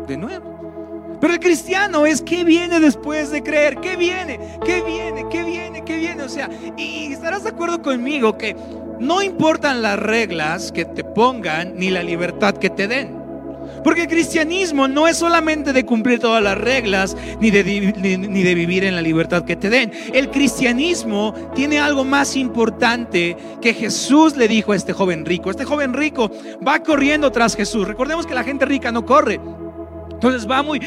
De 0.07 0.17
nuevo. 0.17 1.17
Pero 1.19 1.33
el 1.33 1.39
cristiano 1.39 2.05
es 2.05 2.21
qué 2.21 2.43
viene 2.43 2.79
después 2.79 3.31
de 3.31 3.43
creer, 3.43 3.77
qué 3.77 3.97
viene, 3.97 4.39
qué 4.65 4.81
viene, 4.81 5.25
qué 5.29 5.43
viene, 5.43 5.83
qué 5.83 5.97
viene. 5.97 6.23
O 6.23 6.29
sea, 6.29 6.49
y 6.77 7.11
estarás 7.11 7.43
de 7.43 7.49
acuerdo 7.49 7.81
conmigo 7.81 8.37
que 8.37 8.55
no 8.99 9.21
importan 9.21 9.81
las 9.81 9.99
reglas 9.99 10.71
que 10.71 10.85
te 10.85 11.03
pongan 11.03 11.75
ni 11.75 11.89
la 11.89 12.03
libertad 12.03 12.55
que 12.55 12.69
te 12.69 12.87
den. 12.87 13.18
Porque 13.83 14.01
el 14.01 14.07
cristianismo 14.07 14.87
no 14.87 15.07
es 15.07 15.17
solamente 15.17 15.73
de 15.73 15.85
cumplir 15.85 16.19
todas 16.19 16.43
las 16.43 16.57
reglas 16.57 17.15
ni 17.39 17.51
de, 17.51 17.63
ni, 17.63 18.43
de, 18.43 18.55
vivir 18.55 18.83
en 18.83 18.95
la 18.95 19.01
libertad 19.01 19.45
que 19.45 19.55
te 19.55 19.69
den. 19.69 19.91
El 20.13 20.29
cristianismo 20.29 21.33
tiene 21.55 21.79
algo 21.79 22.03
más 22.03 22.35
importante 22.35 23.37
que 23.61 23.73
Jesús 23.73 24.35
le 24.35 24.47
dijo 24.47 24.71
a 24.71 24.75
este 24.75 24.93
joven 24.93 25.25
rico. 25.25 25.51
Este 25.51 25.65
joven 25.65 25.93
rico 25.93 26.31
va 26.65 26.83
corriendo 26.83 27.31
tras 27.31 27.55
Jesús. 27.55 27.87
Recordemos 27.87 28.25
que 28.25 28.35
la 28.35 28.43
gente 28.43 28.65
rica 28.65 28.91
no 28.91 29.05
corre. 29.05 29.39
Entonces 30.11 30.49
va 30.49 30.61
muy, 30.61 30.81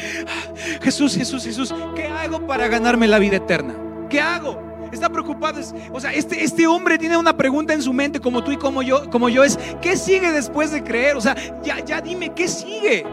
Jesús, 0.81 1.15
Jesús, 1.15 1.43
Jesús, 1.43 1.73
¿qué 1.95 2.05
hago 2.05 2.45
para 2.45 2.67
ganarme 2.67 3.07
la 3.07 3.17
vida 3.17 3.37
eterna? 3.37 3.73
¿Qué 4.07 4.21
hago? 4.21 4.72
Está 4.93 5.09
preocupado. 5.09 5.59
O 5.91 5.99
sea, 5.99 6.13
este, 6.13 6.43
este 6.43 6.67
hombre 6.67 6.97
tiene 6.97 7.17
una 7.17 7.35
pregunta 7.35 7.73
en 7.73 7.81
su 7.81 7.93
mente 7.93 8.19
como 8.19 8.43
tú 8.43 8.51
y 8.51 8.57
como 8.57 8.81
yo, 8.81 9.09
como 9.09 9.29
yo 9.29 9.43
es, 9.43 9.57
¿qué 9.81 9.97
sigue 9.97 10.31
después 10.31 10.71
de 10.71 10.83
creer? 10.83 11.15
O 11.17 11.21
sea, 11.21 11.35
ya, 11.63 11.83
ya 11.83 12.01
dime, 12.01 12.33
¿qué 12.33 12.47
sigue? 12.47 13.05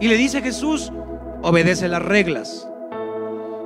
Y 0.00 0.08
le 0.08 0.16
dice 0.16 0.42
Jesús, 0.42 0.92
obedece 1.42 1.88
las 1.88 2.02
reglas. 2.02 2.68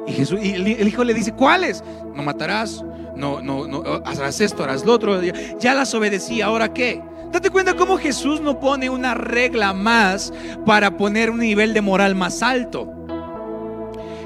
Y, 0.06 0.12
Jesús, 0.12 0.40
el 0.42 0.88
hijo 0.88 1.04
le 1.04 1.14
dice, 1.14 1.32
¿cuáles? 1.32 1.82
No 2.14 2.22
matarás, 2.22 2.82
no, 3.14 3.42
no, 3.42 3.66
no, 3.66 3.82
harás 4.04 4.40
esto, 4.40 4.64
harás 4.64 4.84
lo 4.84 4.94
otro. 4.94 5.20
Ya 5.58 5.74
las 5.74 5.92
obedecí, 5.94 6.40
¿ahora 6.40 6.72
qué? 6.72 7.02
Date 7.32 7.50
cuenta 7.50 7.74
cómo 7.74 7.98
Jesús 7.98 8.40
no 8.40 8.58
pone 8.58 8.88
una 8.88 9.14
regla 9.14 9.74
más 9.74 10.32
para 10.64 10.96
poner 10.96 11.30
un 11.30 11.40
nivel 11.40 11.74
de 11.74 11.82
moral 11.82 12.14
más 12.14 12.42
alto. 12.42 12.97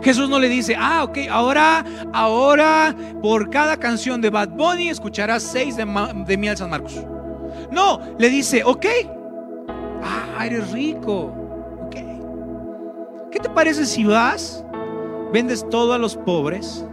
Jesús 0.03 0.29
no 0.29 0.39
le 0.39 0.49
dice, 0.49 0.75
ah, 0.79 1.05
ok, 1.05 1.19
ahora, 1.31 1.85
ahora 2.13 2.95
por 3.23 3.51
cada 3.51 3.77
canción 3.77 4.21
de 4.21 4.31
Bad 4.31 4.51
Bunny 4.51 4.89
escucharás 4.89 5.43
seis 5.43 5.77
de, 5.77 5.85
de 6.27 6.37
Miel 6.37 6.57
San 6.57 6.71
Marcos. 6.71 7.05
No, 7.71 8.01
le 8.19 8.29
dice, 8.29 8.65
ok, 8.65 8.87
ah, 10.03 10.45
eres 10.45 10.73
rico, 10.73 11.33
ok. 11.87 11.97
¿Qué 13.31 13.39
te 13.39 13.49
parece 13.49 13.87
si 13.87 14.05
vas, 14.05 14.65
vendes 15.33 15.67
todo 15.71 15.93
a 15.93 15.99
los 15.99 16.17
pobres 16.17 16.85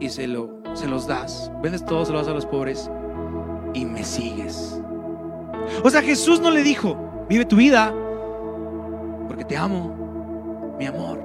y 0.00 0.08
se, 0.08 0.26
lo, 0.26 0.62
se 0.72 0.88
los 0.88 1.06
das? 1.06 1.52
Vendes 1.62 1.84
todo, 1.84 2.04
se 2.06 2.12
lo 2.12 2.18
das 2.18 2.28
a 2.28 2.34
los 2.34 2.46
pobres 2.46 2.90
y 3.74 3.84
me 3.84 4.02
sigues. 4.04 4.80
O 5.84 5.90
sea, 5.90 6.00
Jesús 6.00 6.40
no 6.40 6.50
le 6.50 6.62
dijo, 6.62 6.96
vive 7.28 7.44
tu 7.44 7.56
vida 7.56 7.92
porque 9.28 9.44
te 9.44 9.56
amo 9.56 10.74
mi 10.78 10.86
amor. 10.86 11.20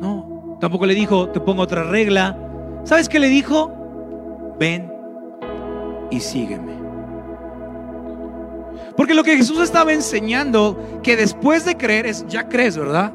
No, 0.00 0.56
tampoco 0.60 0.86
le 0.86 0.94
dijo, 0.94 1.28
te 1.30 1.40
pongo 1.40 1.62
otra 1.62 1.84
regla. 1.84 2.36
¿Sabes 2.84 3.08
qué 3.08 3.18
le 3.18 3.28
dijo? 3.28 3.72
Ven 4.58 4.92
y 6.10 6.20
sígueme. 6.20 6.72
Porque 8.96 9.14
lo 9.14 9.22
que 9.22 9.36
Jesús 9.36 9.60
estaba 9.60 9.92
enseñando, 9.92 11.00
que 11.02 11.16
después 11.16 11.64
de 11.64 11.76
creer 11.76 12.06
es, 12.06 12.26
ya 12.28 12.48
crees, 12.48 12.76
¿verdad? 12.76 13.12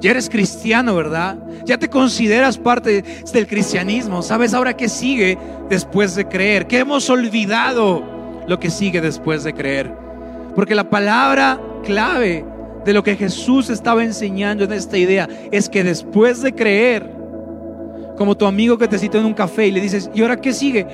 Ya 0.00 0.10
eres 0.10 0.28
cristiano, 0.28 0.94
¿verdad? 0.94 1.36
Ya 1.64 1.78
te 1.78 1.88
consideras 1.88 2.58
parte 2.58 3.02
del 3.32 3.46
cristianismo. 3.46 4.22
¿Sabes 4.22 4.54
ahora 4.54 4.76
qué 4.76 4.88
sigue 4.88 5.38
después 5.68 6.14
de 6.14 6.26
creer? 6.26 6.66
Que 6.66 6.78
hemos 6.78 7.10
olvidado 7.10 8.02
lo 8.46 8.60
que 8.60 8.70
sigue 8.70 9.00
después 9.00 9.42
de 9.42 9.52
creer. 9.52 9.92
Porque 10.54 10.74
la 10.74 10.88
palabra 10.88 11.60
clave 11.84 12.44
de 12.86 12.92
lo 12.92 13.02
que 13.02 13.16
Jesús 13.16 13.68
estaba 13.68 14.04
enseñando 14.04 14.62
en 14.62 14.72
esta 14.72 14.96
idea 14.96 15.28
es 15.50 15.68
que 15.68 15.82
después 15.82 16.40
de 16.40 16.54
creer, 16.54 17.12
como 18.16 18.36
tu 18.36 18.46
amigo 18.46 18.78
que 18.78 18.86
te 18.86 18.96
cita 18.96 19.18
en 19.18 19.26
un 19.26 19.34
café 19.34 19.66
y 19.66 19.72
le 19.72 19.80
dices, 19.80 20.08
¿y 20.14 20.22
ahora 20.22 20.40
qué 20.40 20.52
sigue? 20.52 20.86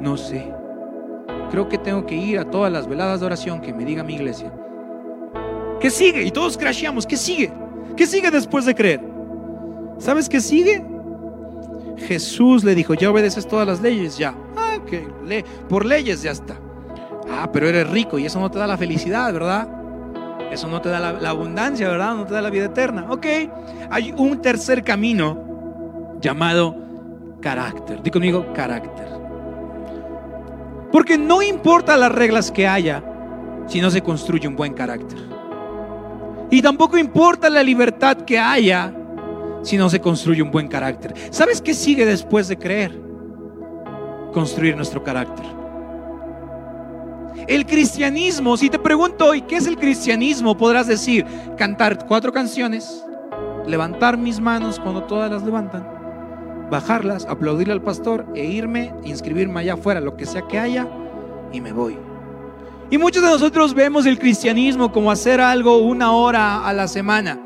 No 0.00 0.16
sé. 0.16 0.52
Creo 1.52 1.68
que 1.68 1.78
tengo 1.78 2.04
que 2.06 2.16
ir 2.16 2.40
a 2.40 2.50
todas 2.50 2.72
las 2.72 2.88
veladas 2.88 3.20
de 3.20 3.26
oración 3.26 3.60
que 3.60 3.72
me 3.72 3.84
diga 3.84 4.02
mi 4.02 4.14
iglesia. 4.14 4.52
¿Qué 5.80 5.90
sigue? 5.90 6.24
Y 6.24 6.32
todos 6.32 6.58
crasheamos. 6.58 7.06
¿Qué 7.06 7.16
sigue? 7.16 7.52
¿Qué 7.96 8.04
sigue 8.04 8.30
después 8.30 8.64
de 8.64 8.74
creer? 8.74 9.00
¿Sabes 9.98 10.28
qué 10.28 10.40
sigue? 10.40 10.84
Jesús 11.98 12.64
le 12.64 12.74
dijo, 12.74 12.94
ya 12.94 13.10
obedeces 13.10 13.46
todas 13.46 13.66
las 13.66 13.80
leyes, 13.80 14.18
ya. 14.18 14.34
Ah, 14.56 14.78
que 14.84 15.06
por 15.68 15.86
leyes 15.86 16.22
ya 16.22 16.32
está. 16.32 16.56
Ah, 17.30 17.48
pero 17.52 17.68
eres 17.68 17.88
rico 17.88 18.18
y 18.18 18.26
eso 18.26 18.40
no 18.40 18.50
te 18.50 18.58
da 18.58 18.66
la 18.66 18.76
felicidad, 18.76 19.32
¿verdad? 19.32 19.81
Eso 20.52 20.68
no 20.68 20.82
te 20.82 20.90
da 20.90 21.00
la, 21.00 21.30
abundancia, 21.30 21.88
¿verdad? 21.88 22.14
No 22.14 22.26
te 22.26 22.34
da 22.34 22.42
la 22.42 22.50
vida 22.50 22.66
eterna. 22.66 23.06
Ok, 23.08 23.26
hay 23.90 24.12
un 24.14 24.42
tercer 24.42 24.84
camino 24.84 26.18
llamado 26.20 26.76
carácter. 27.40 28.02
Di 28.02 28.10
conmigo, 28.10 28.52
carácter. 28.52 29.08
Porque 30.92 31.16
no 31.16 31.40
importa 31.40 31.96
las 31.96 32.12
reglas 32.12 32.50
que 32.50 32.68
haya 32.68 33.02
si 33.66 33.80
no 33.80 33.90
se 33.90 34.02
construye 34.02 34.46
un 34.46 34.54
buen 34.54 34.74
carácter. 34.74 35.18
Y 36.50 36.60
tampoco 36.60 36.98
importa 36.98 37.48
la 37.48 37.62
libertad 37.62 38.18
que 38.18 38.38
haya 38.38 38.92
si 39.62 39.78
no 39.78 39.88
se 39.88 40.02
construye 40.02 40.42
un 40.42 40.50
buen 40.50 40.68
carácter. 40.68 41.14
¿Sabes 41.30 41.62
qué 41.62 41.72
sigue 41.72 42.04
después 42.04 42.48
de 42.48 42.58
creer? 42.58 43.00
Construir 44.34 44.76
nuestro 44.76 45.02
carácter. 45.02 45.61
El 47.48 47.66
cristianismo, 47.66 48.56
si 48.56 48.70
te 48.70 48.78
pregunto 48.78 49.26
hoy, 49.26 49.42
¿qué 49.42 49.56
es 49.56 49.66
el 49.66 49.76
cristianismo? 49.76 50.56
Podrás 50.56 50.86
decir, 50.86 51.26
cantar 51.56 52.06
cuatro 52.06 52.32
canciones, 52.32 53.04
levantar 53.66 54.16
mis 54.16 54.38
manos 54.38 54.78
cuando 54.78 55.02
todas 55.04 55.30
las 55.30 55.42
levantan, 55.42 56.68
bajarlas, 56.70 57.26
aplaudirle 57.26 57.72
al 57.72 57.82
pastor 57.82 58.26
e 58.34 58.44
irme, 58.44 58.94
inscribirme 59.04 59.60
allá 59.60 59.74
afuera, 59.74 60.00
lo 60.00 60.16
que 60.16 60.24
sea 60.24 60.46
que 60.46 60.58
haya, 60.58 60.88
y 61.52 61.60
me 61.60 61.72
voy. 61.72 61.98
Y 62.90 62.98
muchos 62.98 63.22
de 63.22 63.30
nosotros 63.30 63.74
vemos 63.74 64.06
el 64.06 64.18
cristianismo 64.18 64.92
como 64.92 65.10
hacer 65.10 65.40
algo 65.40 65.78
una 65.78 66.12
hora 66.12 66.66
a 66.66 66.72
la 66.72 66.86
semana. 66.86 67.40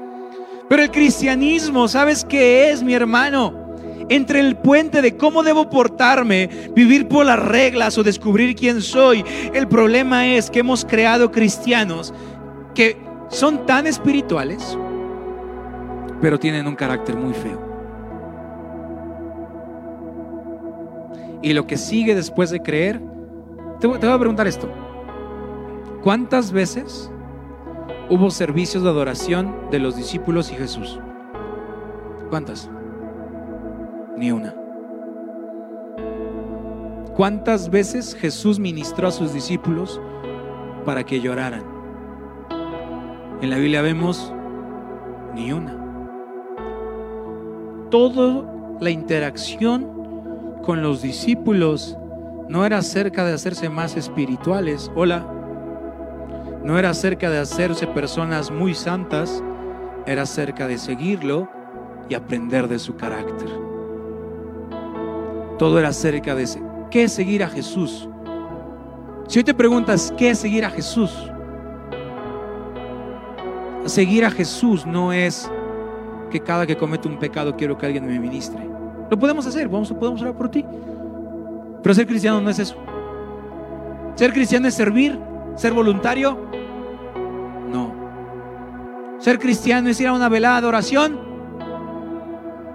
Pero 0.69 0.83
el 0.83 0.91
cristianismo, 0.91 1.89
¿sabes 1.89 2.25
qué 2.25 2.71
es, 2.71 2.83
mi 2.83 2.93
hermano? 2.93 3.65
Entre 4.09 4.40
el 4.40 4.57
puente 4.57 5.03
de 5.03 5.16
cómo 5.16 5.42
debo 5.42 5.69
portarme, 5.69 6.71
vivir 6.75 7.09
por 7.09 7.27
las 7.27 7.38
reglas 7.38 7.99
o 7.99 8.03
descubrir 8.03 8.55
quién 8.55 8.81
soy. 8.83 9.25
El 9.53 9.69
problema 9.69 10.27
es 10.27 10.51
que 10.51 10.61
hemos 10.61 10.85
creado 10.85 11.31
cristianos 11.31 12.14
que 12.75 12.97
son 13.29 13.66
tan 13.66 13.87
espirituales, 13.87 14.77
pero 16.21 16.38
tienen 16.38 16.66
un 16.66 16.77
carácter 16.77 17.16
muy 17.16 17.35
feo. 17.35 17.66
Y 21.42 21.53
lo 21.53 21.66
que 21.66 21.77
sigue 21.77 22.14
después 22.14 22.51
de 22.51 22.61
creer, 22.61 23.01
te 23.81 23.87
voy 23.87 23.99
a 24.03 24.19
preguntar 24.19 24.47
esto. 24.47 24.69
¿Cuántas 26.03 26.53
veces 26.53 27.11
hubo 28.09 28.31
servicios 28.31 28.83
de 28.83 28.88
adoración 28.88 29.55
de 29.71 29.79
los 29.79 29.97
discípulos 29.97 30.51
y 30.53 30.55
Jesús? 30.55 30.99
¿Cuántas? 32.31 32.71
Ni 34.16 34.33
una. 34.33 34.55
¿Cuántas 37.14 37.70
veces 37.70 38.14
Jesús 38.14 38.59
ministró 38.59 39.09
a 39.09 39.11
sus 39.11 39.33
discípulos 39.33 40.00
para 40.85 41.05
que 41.05 41.20
lloraran? 41.20 41.64
En 43.40 43.50
la 43.50 43.57
Biblia 43.57 43.83
vemos 43.83 44.33
ni 45.35 45.52
una. 45.52 45.76
Toda 47.90 48.44
la 48.81 48.90
interacción 48.90 50.57
con 50.62 50.83
los 50.83 51.02
discípulos 51.02 51.96
no 52.48 52.64
era 52.64 52.79
acerca 52.79 53.24
de 53.24 53.35
hacerse 53.35 53.68
más 53.68 53.96
espirituales, 53.96 54.90
hola, 54.94 55.26
no 56.64 56.79
era 56.79 56.90
acerca 56.90 57.31
de 57.31 57.38
hacerse 57.38 57.87
personas 57.87 58.50
muy 58.50 58.74
santas, 58.74 59.42
era 60.07 60.22
acerca 60.22 60.66
de 60.66 60.79
seguirlo 60.79 61.48
y 62.09 62.14
aprender 62.14 62.68
de 62.68 62.79
su 62.79 62.96
carácter. 62.96 63.76
Todo 65.59 65.79
era 65.79 65.88
acerca 65.88 66.35
de 66.35 66.42
ese. 66.42 66.62
¿Qué 66.90 67.05
es 67.05 67.12
seguir 67.12 67.42
a 67.42 67.49
Jesús? 67.49 68.09
Si 69.27 69.38
hoy 69.38 69.45
te 69.45 69.55
preguntas, 69.55 70.12
¿qué 70.16 70.31
es 70.31 70.38
seguir 70.38 70.64
a 70.64 70.71
Jesús? 70.71 71.12
Seguir 73.87 74.25
a 74.25 74.31
Jesús 74.31 74.87
no 74.87 75.12
es 75.12 75.51
que 76.31 76.40
cada 76.40 76.66
que 76.66 76.77
comete 76.77 77.09
un 77.09 77.19
pecado 77.19 77.57
quiero 77.57 77.77
que 77.79 77.87
alguien 77.87 78.07
me 78.07 78.19
ministre. 78.19 78.61
Lo 79.11 79.19
podemos 79.19 79.47
hacer, 79.47 79.69
vamos, 79.69 79.92
podemos 79.92 80.21
orar 80.23 80.35
por 80.37 80.51
ti. 80.51 80.64
Pero 81.83 81.95
ser 81.95 82.07
cristiano 82.07 82.40
no 82.40 82.51
es 82.51 82.59
eso. 82.59 82.77
Ser 84.16 84.33
cristiano 84.33 84.69
es 84.69 84.75
servir, 84.75 85.19
ser 85.55 85.73
voluntario. 85.73 86.38
No. 87.71 87.95
Ser 89.19 89.38
cristiano 89.38 89.88
es 89.88 90.01
ir 90.01 90.09
a 90.09 90.12
una 90.12 90.29
velada 90.29 90.61
de 90.61 90.66
oración. 90.66 91.19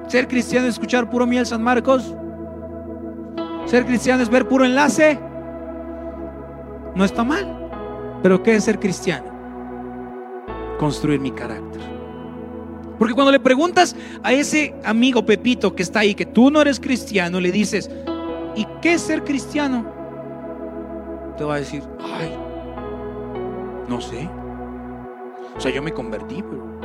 Ser 0.08 0.28
cristiano 0.28 0.68
es 0.68 0.74
escuchar 0.74 1.10
puro 1.10 1.26
miel 1.26 1.46
San 1.46 1.62
Marcos. 1.62 2.16
Ser 3.72 3.86
cristiano 3.86 4.22
es 4.22 4.30
ver 4.30 4.50
puro 4.50 4.66
enlace. 4.66 5.18
No 6.94 7.06
está 7.06 7.24
mal. 7.24 7.70
Pero 8.22 8.44
¿qué 8.44 8.56
es 8.56 8.66
ser 8.66 8.78
cristiano? 8.82 9.24
Construir 10.78 11.22
mi 11.22 11.32
carácter. 11.32 11.82
Porque 13.00 13.14
cuando 13.14 13.32
le 13.32 13.40
preguntas 13.40 13.96
a 14.24 14.34
ese 14.34 14.76
amigo 14.84 15.26
Pepito 15.26 15.74
que 15.74 15.84
está 15.84 16.00
ahí, 16.00 16.16
que 16.16 16.26
tú 16.26 16.52
no 16.52 16.60
eres 16.60 16.82
cristiano, 16.82 17.40
le 17.40 17.50
dices, 17.50 17.90
¿y 18.58 18.68
qué 18.82 18.96
es 18.96 19.04
ser 19.04 19.24
cristiano? 19.24 19.86
Te 21.38 21.46
va 21.46 21.56
a 21.56 21.60
decir, 21.60 21.82
ay, 21.98 22.30
no 23.88 24.02
sé. 24.02 24.30
O 25.56 25.62
sea, 25.62 25.72
yo 25.72 25.82
me 25.82 25.94
convertí, 25.94 26.44
pero... 26.44 26.82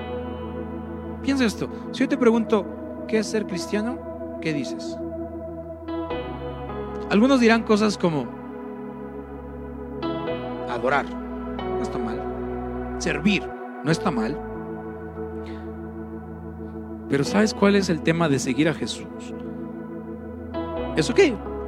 Piensa 1.21 1.45
esto, 1.45 1.69
si 1.91 1.99
yo 1.99 2.09
te 2.09 2.17
pregunto, 2.17 3.05
¿qué 3.09 3.19
es 3.19 3.27
ser 3.27 3.45
cristiano? 3.45 4.39
¿Qué 4.41 4.53
dices? 4.53 4.97
Algunos 7.11 7.41
dirán 7.41 7.63
cosas 7.63 7.97
como 7.97 8.27
adorar, 10.69 11.07
no 11.07 11.83
está 11.83 11.99
mal. 11.99 12.21
Servir, 12.99 13.49
no 13.85 13.91
está 13.91 14.11
mal. 14.11 14.37
Pero 17.09 17.23
¿sabes 17.23 17.55
cuál 17.55 17.77
es 17.77 17.89
el 17.89 18.03
tema 18.03 18.29
de 18.29 18.39
seguir 18.39 18.69
a 18.69 18.75
Jesús? 18.75 19.07
Es 20.97 21.09
ok, 21.09 21.21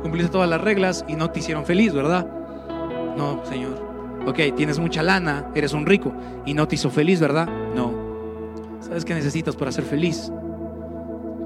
cumpliste 0.03 0.33
todas 0.33 0.49
las 0.49 0.61
reglas 0.61 1.05
y 1.07 1.15
no 1.15 1.31
te 1.31 1.39
hicieron 1.39 1.65
feliz, 1.65 1.95
¿verdad? 1.95 2.27
No, 3.17 3.45
Señor. 3.45 3.87
Ok, 4.27 4.41
tienes 4.57 4.79
mucha 4.79 5.03
lana, 5.03 5.51
eres 5.55 5.73
un 5.73 5.87
rico 5.87 6.13
y 6.45 6.55
no 6.55 6.67
te 6.67 6.75
hizo 6.75 6.91
feliz, 6.91 7.21
¿verdad? 7.21 7.49
No. 7.75 7.93
¿Sabes 8.81 9.05
qué 9.05 9.15
necesitas 9.15 9.55
para 9.55 9.71
ser 9.71 9.85
feliz? 9.85 10.33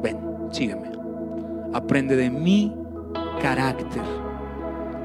Ven, 0.02 0.18
sígueme. 0.50 0.90
Aprende 1.74 2.16
de 2.16 2.30
mi 2.30 2.74
carácter. 3.42 4.02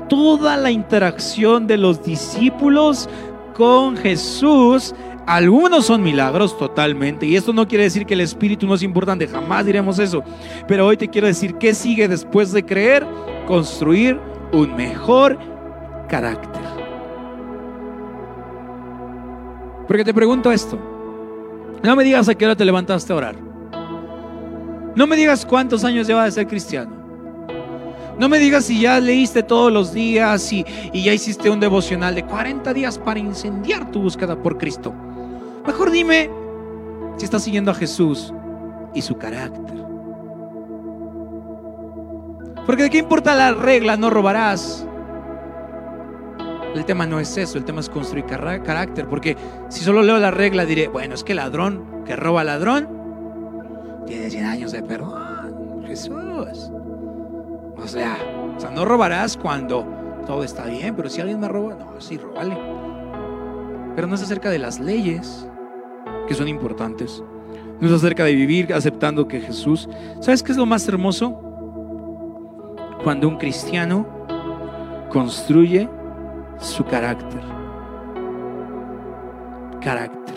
Toda 0.07 0.55
la 0.55 0.71
interacción 0.71 1.67
de 1.67 1.77
los 1.77 2.03
discípulos 2.03 3.09
con 3.53 3.97
Jesús 3.97 4.93
algunos 5.27 5.85
son 5.85 6.01
milagros 6.01 6.57
totalmente. 6.57 7.25
Y 7.25 7.35
esto 7.35 7.51
no 7.51 7.67
quiere 7.67 7.83
decir 7.83 8.05
que 8.05 8.13
el 8.13 8.21
espíritu 8.21 8.65
no 8.65 8.75
es 8.75 8.83
importante. 8.83 9.27
Jamás 9.27 9.65
diremos 9.65 9.99
eso. 9.99 10.23
Pero 10.69 10.87
hoy 10.87 10.95
te 10.95 11.09
quiero 11.09 11.27
decir 11.27 11.55
qué 11.55 11.73
sigue 11.73 12.07
después 12.07 12.53
de 12.53 12.63
creer. 12.63 13.05
Construir 13.45 14.17
un 14.53 14.73
mejor 14.77 15.37
carácter. 16.07 16.61
Porque 19.85 20.05
te 20.05 20.13
pregunto 20.13 20.49
esto. 20.49 20.79
No 21.83 21.95
me 21.97 22.05
digas 22.05 22.29
a 22.29 22.35
qué 22.35 22.45
hora 22.45 22.55
te 22.55 22.63
levantaste 22.63 23.11
a 23.11 23.15
orar. 23.17 23.35
No 24.95 25.07
me 25.07 25.17
digas 25.17 25.45
cuántos 25.45 25.83
años 25.83 26.07
llevas 26.07 26.25
de 26.25 26.31
ser 26.31 26.47
cristiano. 26.47 27.06
No 28.19 28.29
me 28.29 28.39
digas 28.39 28.65
si 28.65 28.81
ya 28.81 28.99
leíste 28.99 29.43
todos 29.43 29.71
los 29.71 29.93
días 29.93 30.51
y, 30.51 30.65
ya 30.93 31.13
hiciste 31.13 31.49
un 31.49 31.59
devocional 31.59 32.15
de 32.15 32.23
40 32.23 32.73
días 32.73 32.97
para 32.97 33.19
incendiar 33.19 33.91
tu 33.91 34.01
búsqueda 34.01 34.35
por 34.35 34.57
Cristo. 34.57 34.93
Mejor 35.65 35.91
dime 35.91 36.29
si 37.17 37.25
estás 37.25 37.43
siguiendo 37.43 37.69
a 37.71 37.75
Jesús 37.75 38.33
y 38.95 39.01
su 39.01 39.17
carácter. 39.17 39.77
Porque 42.65 42.83
de 42.83 42.89
qué 42.89 42.97
importa 42.97 43.35
la 43.35 43.53
regla, 43.53 43.95
no 43.97 44.09
robarás. 44.09 44.85
El 46.73 46.85
tema 46.85 47.05
no 47.05 47.19
es 47.19 47.37
eso, 47.37 47.57
el 47.57 47.65
tema 47.65 47.81
es 47.81 47.89
construir 47.89 48.25
carácter. 48.25 49.07
Porque 49.07 49.37
si 49.69 49.83
solo 49.83 50.01
leo 50.01 50.17
la 50.17 50.31
regla 50.31 50.65
diré, 50.65 50.87
bueno, 50.87 51.15
es 51.15 51.23
que 51.23 51.35
ladrón 51.35 52.03
que 52.03 52.15
roba 52.15 52.43
ladrón 52.43 52.87
tiene 54.07 54.29
100 54.29 54.45
años 54.45 54.71
de 54.71 54.81
perdón. 54.81 55.85
Jesús. 55.85 56.71
O 57.81 57.87
sea, 57.87 58.17
o 58.55 58.59
sea, 58.59 58.71
no 58.71 58.85
robarás 58.85 59.37
cuando 59.37 59.85
todo 60.25 60.43
está 60.43 60.65
bien, 60.65 60.95
pero 60.95 61.09
si 61.09 61.21
alguien 61.21 61.39
me 61.39 61.47
roba, 61.47 61.75
no, 61.75 62.01
sí, 62.01 62.17
róbale. 62.17 62.57
Pero 63.95 64.07
no 64.07 64.15
es 64.15 64.21
acerca 64.21 64.49
de 64.49 64.59
las 64.59 64.79
leyes, 64.79 65.47
que 66.27 66.33
son 66.33 66.47
importantes. 66.47 67.23
No 67.79 67.87
es 67.87 67.93
acerca 67.93 68.25
de 68.25 68.33
vivir 68.33 68.73
aceptando 68.73 69.27
que 69.27 69.39
Jesús. 69.39 69.87
¿Sabes 70.19 70.43
qué 70.43 70.51
es 70.51 70.57
lo 70.57 70.65
más 70.65 70.87
hermoso? 70.87 71.39
Cuando 73.03 73.27
un 73.27 73.37
cristiano 73.37 74.05
construye 75.09 75.87
su 76.59 76.83
carácter. 76.83 77.41
Carácter. 79.81 80.35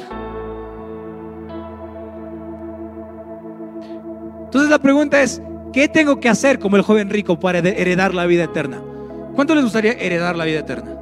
Entonces 4.45 4.71
la 4.71 4.79
pregunta 4.79 5.23
es, 5.23 5.43
¿qué 5.73 5.89
tengo 5.89 6.21
que 6.21 6.29
hacer 6.29 6.59
como 6.59 6.77
el 6.77 6.83
joven 6.83 7.11
rico 7.11 7.39
para 7.39 7.59
heredar 7.59 8.15
la 8.15 8.27
vida 8.27 8.45
eterna? 8.45 8.83
¿Cuánto 9.35 9.55
les 9.55 9.65
gustaría 9.65 9.93
heredar 9.93 10.37
la 10.37 10.45
vida 10.45 10.61
eterna? 10.61 10.97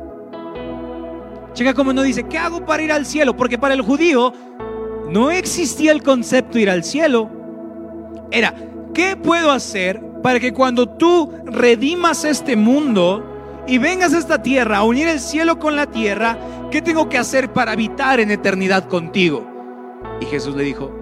Checa 1.54 1.74
como 1.74 1.92
no 1.92 2.02
dice, 2.02 2.24
¿qué 2.24 2.38
hago 2.38 2.64
para 2.64 2.82
ir 2.82 2.92
al 2.92 3.06
cielo? 3.06 3.36
Porque 3.36 3.58
para 3.58 3.74
el 3.74 3.82
judío 3.82 4.32
no 5.08 5.30
existía 5.30 5.92
el 5.92 6.02
concepto 6.02 6.58
ir 6.58 6.70
al 6.70 6.84
cielo. 6.84 7.30
Era, 8.30 8.54
¿qué 8.94 9.16
puedo 9.16 9.50
hacer 9.50 10.00
para 10.22 10.40
que 10.40 10.52
cuando 10.52 10.88
tú 10.88 11.32
redimas 11.46 12.24
este 12.24 12.56
mundo 12.56 13.24
y 13.66 13.78
vengas 13.78 14.14
a 14.14 14.18
esta 14.18 14.42
tierra 14.42 14.78
a 14.78 14.84
unir 14.84 15.08
el 15.08 15.20
cielo 15.20 15.58
con 15.58 15.76
la 15.76 15.86
tierra, 15.86 16.38
¿qué 16.70 16.82
tengo 16.82 17.08
que 17.08 17.18
hacer 17.18 17.52
para 17.52 17.72
habitar 17.72 18.20
en 18.20 18.30
eternidad 18.30 18.88
contigo? 18.88 19.46
Y 20.20 20.26
Jesús 20.26 20.56
le 20.56 20.64
dijo, 20.64 20.92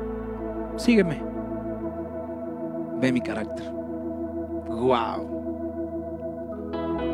sígueme, 0.76 1.25
ve 3.00 3.12
mi 3.12 3.20
carácter. 3.20 3.70
Wow. 4.68 5.36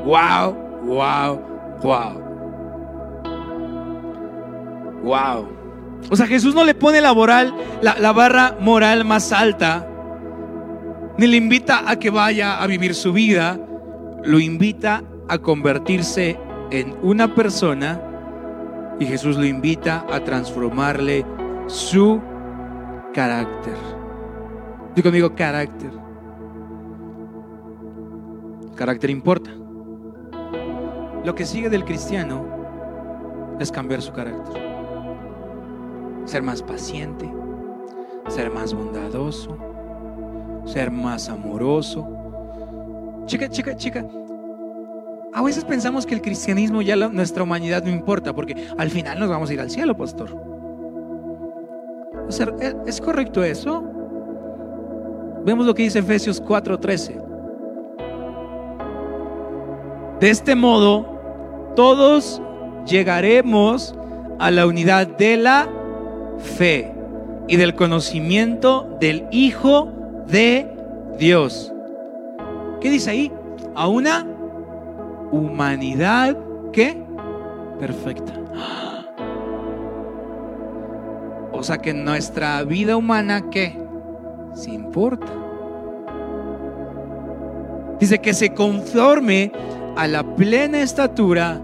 Wow, 0.04 0.56
wow, 0.84 1.40
wow. 1.82 2.32
Wow. 5.02 5.48
O 6.10 6.16
sea, 6.16 6.26
Jesús 6.26 6.54
no 6.54 6.64
le 6.64 6.74
pone 6.74 7.00
la, 7.00 7.14
moral, 7.14 7.54
la, 7.80 8.12
barra 8.12 8.56
moral 8.60 9.04
más 9.04 9.32
alta, 9.32 9.86
ni 11.16 11.26
le 11.26 11.36
invita 11.36 11.88
a 11.88 11.96
que 11.98 12.10
vaya 12.10 12.60
a 12.60 12.66
vivir 12.66 12.94
su 12.94 13.12
vida, 13.12 13.58
lo 14.24 14.40
invita 14.40 15.02
a 15.28 15.38
convertirse 15.38 16.38
en 16.70 16.96
una 17.02 17.34
persona 17.34 18.00
y 18.98 19.06
Jesús 19.06 19.36
lo 19.36 19.44
invita 19.44 20.04
a 20.10 20.20
transformarle 20.20 21.24
su 21.66 22.20
carácter. 23.14 23.91
Digo 24.94 25.08
conmigo, 25.08 25.34
carácter. 25.34 25.90
Carácter 28.74 29.10
importa. 29.10 29.50
Lo 31.24 31.34
que 31.34 31.46
sigue 31.46 31.70
del 31.70 31.84
cristiano 31.84 32.44
es 33.60 33.70
cambiar 33.70 34.02
su 34.02 34.12
carácter 34.12 34.72
ser 36.24 36.42
más 36.42 36.62
paciente, 36.62 37.30
ser 38.28 38.50
más 38.50 38.72
bondadoso, 38.74 39.56
ser 40.64 40.90
más 40.90 41.28
amoroso. 41.28 42.06
Chica, 43.26 43.48
chica, 43.48 43.76
chica. 43.76 44.06
A 45.34 45.42
veces 45.42 45.64
pensamos 45.64 46.04
que 46.04 46.14
el 46.14 46.22
cristianismo 46.22 46.82
ya 46.82 46.96
nuestra 46.96 47.42
humanidad 47.42 47.82
no 47.84 47.90
importa, 47.90 48.34
porque 48.34 48.68
al 48.76 48.90
final 48.90 49.18
nos 49.18 49.28
vamos 49.28 49.50
a 49.50 49.54
ir 49.54 49.60
al 49.60 49.70
cielo, 49.70 49.96
pastor. 49.96 50.30
O 52.28 52.30
sea, 52.32 52.48
¿es 52.86 53.00
correcto 53.00 53.42
eso? 53.42 53.82
Vemos 55.44 55.66
lo 55.66 55.74
que 55.74 55.82
dice 55.82 55.98
Efesios 55.98 56.40
4:13. 56.40 57.20
De 60.20 60.30
este 60.30 60.54
modo, 60.54 61.04
todos 61.74 62.40
llegaremos 62.86 63.94
a 64.38 64.50
la 64.52 64.66
unidad 64.66 65.06
de 65.06 65.36
la 65.36 65.68
fe 66.38 66.92
y 67.48 67.56
del 67.56 67.74
conocimiento 67.74 68.96
del 69.00 69.26
Hijo 69.32 69.88
de 70.28 70.68
Dios. 71.18 71.72
¿Qué 72.80 72.90
dice 72.90 73.10
ahí? 73.10 73.32
A 73.74 73.88
una 73.88 74.26
humanidad 75.32 76.36
que 76.72 77.02
perfecta. 77.78 78.32
O 81.54 81.64
sea 81.64 81.78
que 81.78 81.94
nuestra 81.94 82.64
vida 82.64 82.96
humana 82.96 83.48
que 83.48 83.81
se 84.54 84.70
importa. 84.70 85.32
Dice 87.98 88.18
que 88.18 88.34
se 88.34 88.52
conforme 88.52 89.52
a 89.96 90.06
la 90.06 90.22
plena 90.34 90.82
estatura 90.82 91.60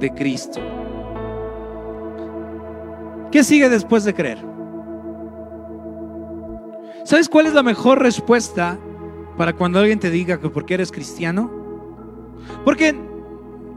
de 0.00 0.10
Cristo. 0.10 0.60
¿Qué 3.30 3.44
sigue 3.44 3.68
después 3.68 4.04
de 4.04 4.14
creer? 4.14 4.38
¿Sabes 7.04 7.28
cuál 7.28 7.46
es 7.46 7.54
la 7.54 7.62
mejor 7.62 8.00
respuesta 8.00 8.78
para 9.36 9.52
cuando 9.52 9.78
alguien 9.78 9.98
te 9.98 10.10
diga 10.10 10.40
que 10.40 10.48
porque 10.48 10.74
eres 10.74 10.90
cristiano? 10.90 11.50
Porque 12.64 12.94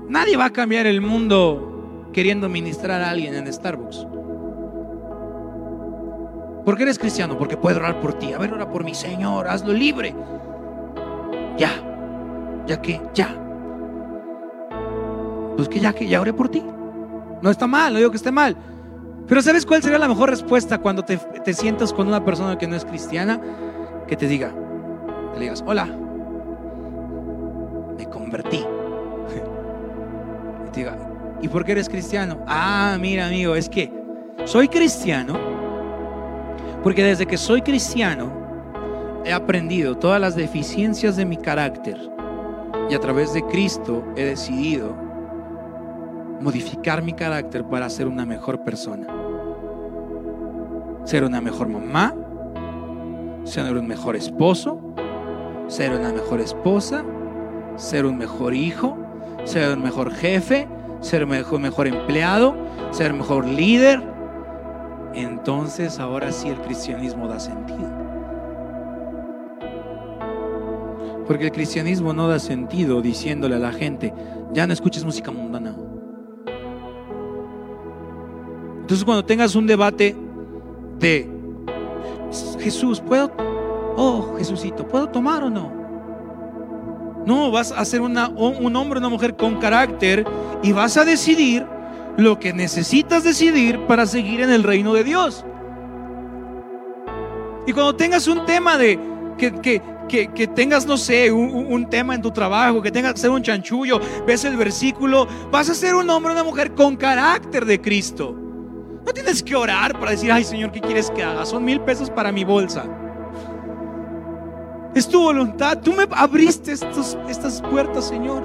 nadie 0.10 0.38
va 0.38 0.46
a 0.46 0.54
cambiar 0.54 0.86
el 0.88 1.02
mundo 1.02 2.10
queriendo 2.14 2.50
ministrar 2.50 3.02
a 3.02 3.10
alguien 3.10 3.34
en 3.36 3.52
Starbucks. 3.52 4.06
¿Por 6.66 6.78
qué 6.78 6.84
eres 6.84 7.00
cristiano? 7.00 7.38
Porque 7.38 7.58
puedo 7.58 7.78
orar 7.78 8.00
por 8.00 8.14
ti. 8.14 8.34
A 8.34 8.38
ver, 8.38 8.54
ora 8.54 8.70
por 8.70 8.84
mi 8.84 8.94
Señor, 8.94 9.48
hazlo 9.48 9.74
libre. 9.74 10.14
Ya, 11.58 11.72
ya 12.68 12.82
que, 12.82 13.02
ya. 13.14 13.36
Pues 15.56 15.68
que 15.68 15.80
ya 15.80 15.94
que 15.94 16.08
ya 16.08 16.22
oré 16.22 16.34
por 16.34 16.50
ti. 16.50 16.64
No 17.42 17.50
está 17.50 17.66
mal, 17.66 17.94
no 17.94 18.00
digo 18.00 18.12
que 18.12 18.18
esté 18.18 18.32
mal. 18.32 18.56
Pero 19.28 19.42
¿sabes 19.42 19.66
cuál 19.66 19.82
sería 19.82 19.98
la 19.98 20.08
mejor 20.08 20.30
respuesta 20.30 20.78
cuando 20.78 21.04
te, 21.04 21.18
te 21.18 21.54
sientas 21.54 21.94
con 21.94 22.08
una 22.08 22.24
persona 22.24 22.58
que 22.58 22.68
no 22.68 22.76
es 22.76 22.86
cristiana? 22.86 23.40
Que 24.08 24.16
te 24.16 24.28
diga, 24.28 24.52
que 25.34 25.40
le 25.40 25.46
digas, 25.46 25.64
hola, 25.66 25.88
me 27.98 28.06
convertí. 28.08 28.64
Y 30.68 30.72
te 30.72 30.80
diga, 30.82 30.98
¿y 31.42 31.48
por 31.50 31.66
qué 31.66 31.74
eres 31.74 31.90
cristiano? 31.90 32.46
Ah, 32.48 32.98
mira 33.00 33.28
amigo, 33.28 33.56
es 33.56 33.68
que 33.68 33.92
soy 34.46 34.70
cristiano 34.70 35.51
porque 36.84 37.04
desde 37.04 37.26
que 37.26 37.38
soy 37.38 37.62
cristiano 37.62 38.32
he 39.26 39.34
aprendido 39.34 39.98
todas 39.98 40.20
las 40.20 40.36
deficiencias 40.36 41.16
de 41.16 41.26
mi 41.26 41.38
carácter 41.38 41.98
y 42.90 42.94
a 42.94 43.00
través 43.00 43.34
de 43.34 43.44
Cristo 43.44 44.04
he 44.16 44.26
decidido 44.26 44.96
modificar 46.42 47.04
mi 47.04 47.14
carácter 47.14 47.64
para 47.64 47.90
ser 47.90 48.08
una 48.08 48.26
mejor 48.26 48.64
persona. 48.64 49.08
Ser 51.06 51.24
una 51.24 51.40
mejor 51.40 51.68
mamá, 51.68 52.14
ser 53.44 53.78
un 53.78 53.88
mejor 53.88 54.16
esposo, 54.16 54.80
ser 55.68 55.92
una 55.92 56.12
mejor 56.12 56.42
esposa, 56.42 57.04
ser 57.76 58.06
un 58.06 58.18
mejor 58.18 58.54
hijo, 58.54 58.98
ser 59.46 59.76
un 59.76 59.84
mejor 59.84 60.12
jefe, 60.14 60.68
ser 61.00 61.24
un 61.24 61.30
mejor, 61.30 61.60
mejor 61.60 61.88
empleado, 61.88 62.56
ser 62.92 63.14
mejor 63.14 63.46
líder. 63.46 64.11
Entonces 65.14 66.00
ahora 66.00 66.32
sí 66.32 66.50
el 66.50 66.62
cristianismo 66.62 67.28
da 67.28 67.40
sentido. 67.40 67.90
Porque 71.28 71.46
el 71.46 71.52
cristianismo 71.52 72.14
no 72.14 72.28
da 72.28 72.40
sentido 72.40 73.02
diciéndole 73.02 73.56
a 73.56 73.60
la 73.60 73.72
gente, 73.72 74.14
ya 74.54 74.68
no 74.68 74.74
escuches 74.74 75.04
música 75.04 75.32
mundana. 75.32 75.76
Entonces 78.82 79.06
cuando 79.06 79.24
tengas 79.24 79.56
un 79.56 79.68
debate 79.68 80.16
de 81.00 81.30
Jesús, 82.60 83.00
¿puedo? 83.00 83.32
Oh, 83.96 84.36
Jesucito, 84.38 84.88
¿puedo 84.88 85.08
tomar 85.10 85.44
o 85.44 85.50
no? 85.50 85.72
No, 87.26 87.52
vas 87.52 87.72
a 87.72 87.86
ser 87.86 88.02
un 88.02 88.18
hombre 88.18 88.98
o 88.98 89.00
una 89.00 89.10
mujer 89.10 89.36
con 89.36 89.58
carácter 89.60 90.26
y 90.64 90.72
vas 90.72 90.98
a 90.98 91.06
decidir 91.06 91.66
lo 92.18 92.40
que 92.40 92.54
necesitas 92.54 93.24
decidir 93.24 93.80
para 93.88 94.06
seguir 94.06 94.42
en 94.42 94.52
el 94.52 94.64
reino 94.64 94.94
de 94.94 95.04
Dios. 95.04 95.46
Y 97.68 97.74
cuando 97.74 97.96
tengas 97.96 98.28
un 98.28 98.46
tema 98.46 98.78
de 98.78 99.00
que, 99.38 99.54
que, 100.08 100.28
que, 100.28 100.48
tengas, 100.48 100.86
no 100.86 100.98
sé, 100.98 101.32
un, 101.32 101.68
un, 101.72 101.90
tema 101.90 102.16
en 102.16 102.22
tu 102.22 102.32
trabajo, 102.32 102.82
que 102.82 102.92
tengas 102.92 103.14
que 103.14 103.20
ser 103.20 103.30
un 103.30 103.42
chanchullo, 103.42 104.00
ves 104.28 104.44
el 104.46 104.58
versículo, 104.58 105.28
vas 105.52 105.70
a 105.70 105.74
ser 105.74 105.96
un 105.96 106.10
hombre 106.10 106.32
o 106.32 106.34
una 106.34 106.44
mujer 106.44 106.74
con 106.74 106.96
carácter 106.96 107.66
de 107.66 107.80
Cristo. 107.80 108.36
No 109.06 109.14
tienes 109.14 109.42
que 109.42 109.56
orar 109.56 109.98
para 110.00 110.12
decir, 110.12 110.32
ay 110.32 110.44
Señor, 110.44 110.72
¿qué 110.72 110.82
quieres 110.82 111.10
que 111.12 111.24
haga? 111.24 111.46
Son 111.46 111.64
mil 111.64 111.82
pesos 111.82 112.10
para 112.10 112.32
mi 112.32 112.44
bolsa. 112.44 112.86
Es 114.94 115.08
tu 115.08 115.22
voluntad. 115.22 115.80
Tú 115.80 115.94
me 115.94 116.06
abriste 116.12 116.74
estos, 116.74 117.18
estas 117.30 117.62
puertas, 117.62 118.08
Señor. 118.08 118.44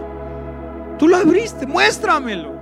Tú 0.99 1.09
lo 1.09 1.17
abriste. 1.17 1.67
Muéstramelo. 1.67 2.56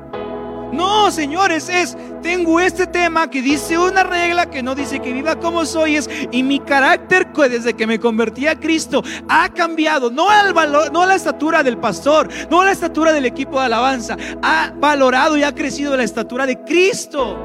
No, 0.74 1.10
señores, 1.10 1.68
es, 1.68 1.96
tengo 2.22 2.58
este 2.58 2.86
tema 2.86 3.30
que 3.30 3.40
dice 3.40 3.78
una 3.78 4.02
regla 4.02 4.50
que 4.50 4.62
no 4.62 4.74
dice 4.74 5.00
que 5.00 5.12
viva 5.12 5.36
como 5.36 5.64
soy, 5.64 5.96
es, 5.96 6.10
y 6.32 6.42
mi 6.42 6.58
carácter 6.58 7.28
desde 7.48 7.74
que 7.74 7.86
me 7.86 8.00
convertí 8.00 8.46
a 8.46 8.58
Cristo 8.58 9.02
ha 9.28 9.48
cambiado, 9.50 10.10
no 10.10 10.28
al 10.30 10.52
valor, 10.52 10.92
no 10.92 11.02
a 11.02 11.06
la 11.06 11.14
estatura 11.14 11.62
del 11.62 11.78
pastor, 11.78 12.28
no 12.50 12.60
a 12.60 12.64
la 12.64 12.72
estatura 12.72 13.12
del 13.12 13.24
equipo 13.24 13.60
de 13.60 13.66
alabanza, 13.66 14.16
ha 14.42 14.72
valorado 14.76 15.36
y 15.36 15.44
ha 15.44 15.54
crecido 15.54 15.96
la 15.96 16.02
estatura 16.02 16.46
de 16.46 16.58
Cristo 16.64 17.38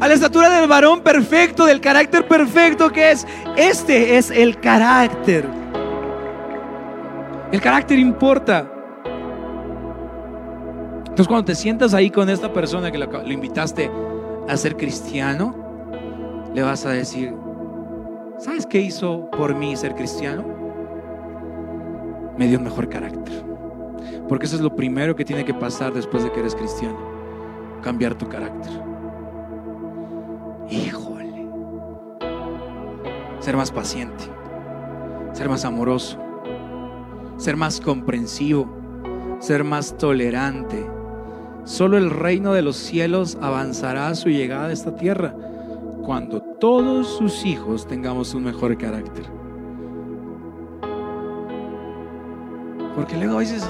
a 0.00 0.08
la 0.08 0.14
estatura 0.14 0.50
del 0.50 0.68
varón 0.68 1.02
perfecto, 1.02 1.66
del 1.66 1.80
carácter 1.80 2.26
perfecto 2.26 2.90
que 2.90 3.12
es. 3.12 3.26
Este 3.56 4.16
es 4.16 4.30
el 4.30 4.58
carácter. 4.58 5.48
El 7.52 7.60
carácter 7.60 7.98
importa. 7.98 8.73
Entonces 11.14 11.28
cuando 11.28 11.44
te 11.44 11.54
sientas 11.54 11.94
ahí 11.94 12.10
con 12.10 12.28
esta 12.28 12.52
persona 12.52 12.90
que 12.90 12.98
lo, 12.98 13.30
invitaste 13.30 13.88
a 14.48 14.56
ser 14.56 14.76
cristiano, 14.76 15.54
le 16.52 16.60
vas 16.60 16.84
a 16.86 16.90
decir, 16.90 17.32
¿sabes 18.36 18.66
qué 18.66 18.80
hizo 18.80 19.30
por 19.30 19.54
mí 19.54 19.76
ser 19.76 19.94
cristiano? 19.94 20.44
Me 22.36 22.48
dio 22.48 22.58
un 22.58 22.64
mejor 22.64 22.88
carácter. 22.88 23.44
Porque 24.28 24.46
eso 24.46 24.56
es 24.56 24.60
lo 24.60 24.74
primero 24.74 25.14
que 25.14 25.24
tiene 25.24 25.44
que 25.44 25.54
pasar 25.54 25.94
después 25.94 26.24
de 26.24 26.32
que 26.32 26.40
eres 26.40 26.56
cristiano. 26.56 26.98
Cambiar 27.80 28.16
tu 28.16 28.28
carácter. 28.28 28.72
Híjole. 30.68 31.46
Ser 33.38 33.56
más 33.56 33.70
paciente. 33.70 34.24
Ser 35.32 35.48
más 35.48 35.64
amoroso. 35.64 36.18
Ser 37.36 37.56
más 37.56 37.80
comprensivo. 37.80 38.66
Ser 39.38 39.62
más 39.62 39.96
tolerante. 39.96 41.03
Solo 41.64 41.96
el 41.96 42.10
reino 42.10 42.52
de 42.52 42.62
los 42.62 42.76
cielos 42.76 43.38
avanzará 43.40 44.08
a 44.08 44.14
su 44.14 44.28
llegada 44.28 44.66
a 44.68 44.72
esta 44.72 44.94
tierra 44.94 45.34
cuando 46.04 46.42
todos 46.42 47.08
sus 47.16 47.46
hijos 47.46 47.86
tengamos 47.86 48.34
un 48.34 48.44
mejor 48.44 48.76
carácter. 48.76 49.24
Porque 52.94 53.16
luego 53.16 53.34
a 53.34 53.38
veces, 53.38 53.66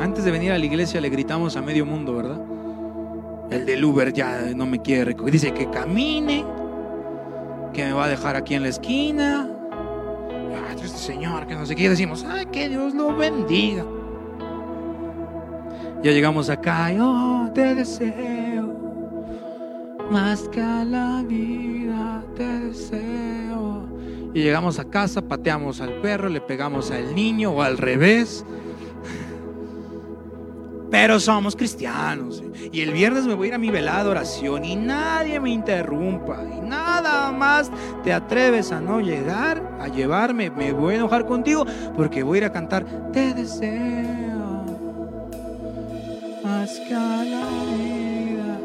antes 0.00 0.24
de 0.24 0.32
venir 0.32 0.50
a 0.50 0.58
la 0.58 0.64
iglesia, 0.64 1.00
le 1.00 1.08
gritamos 1.08 1.56
a 1.56 1.62
medio 1.62 1.86
mundo, 1.86 2.16
¿verdad? 2.16 2.40
El 3.50 3.64
del 3.64 3.84
Uber 3.84 4.12
ya 4.12 4.52
no 4.54 4.66
me 4.66 4.82
quiere 4.82 5.06
recoger. 5.06 5.32
Dice 5.32 5.52
que 5.52 5.70
camine, 5.70 6.44
que 7.72 7.84
me 7.84 7.92
va 7.92 8.06
a 8.06 8.08
dejar 8.08 8.34
aquí 8.34 8.54
en 8.54 8.62
la 8.62 8.68
esquina. 8.68 9.48
este 10.82 10.98
señor, 10.98 11.46
que 11.46 11.54
no 11.54 11.64
sé 11.64 11.76
qué. 11.76 11.88
Decimos, 11.88 12.26
ay, 12.28 12.46
que 12.46 12.68
Dios 12.68 12.94
lo 12.94 13.16
bendiga. 13.16 13.84
Ya 16.02 16.12
llegamos 16.12 16.48
acá 16.48 16.92
y 16.92 16.98
oh, 17.00 17.50
te 17.52 17.74
deseo 17.74 18.38
más 20.10 20.48
que 20.48 20.60
a 20.60 20.84
la 20.84 21.22
vida, 21.22 22.22
te 22.36 22.44
deseo. 22.60 23.86
Y 24.32 24.42
llegamos 24.42 24.78
a 24.78 24.84
casa, 24.84 25.20
pateamos 25.22 25.80
al 25.80 26.00
perro, 26.00 26.28
le 26.28 26.40
pegamos 26.40 26.90
al 26.90 27.14
niño 27.14 27.50
o 27.50 27.62
al 27.62 27.78
revés. 27.78 28.44
Pero 30.90 31.20
somos 31.20 31.54
cristianos. 31.54 32.42
Y 32.72 32.80
el 32.80 32.92
viernes 32.92 33.26
me 33.26 33.34
voy 33.34 33.46
a 33.46 33.48
ir 33.48 33.54
a 33.54 33.58
mi 33.58 33.70
velada 33.70 34.08
oración 34.08 34.64
y 34.64 34.76
nadie 34.76 35.38
me 35.38 35.50
interrumpa. 35.50 36.42
Y 36.56 36.60
nada 36.60 37.30
más 37.30 37.70
te 38.02 38.12
atreves 38.12 38.72
a 38.72 38.80
no 38.80 39.00
llegar, 39.00 39.62
a 39.80 39.88
llevarme, 39.88 40.50
me 40.50 40.72
voy 40.72 40.94
a 40.94 40.96
enojar 40.98 41.26
contigo 41.26 41.66
porque 41.94 42.22
voy 42.22 42.38
a 42.38 42.40
ir 42.40 42.44
a 42.46 42.52
cantar, 42.52 42.86
te 43.12 43.34
deseo 43.34 44.37
más 46.58 46.80
que 46.80 46.94
a 46.94 47.24
la 47.24 47.46
vida. 47.76 48.58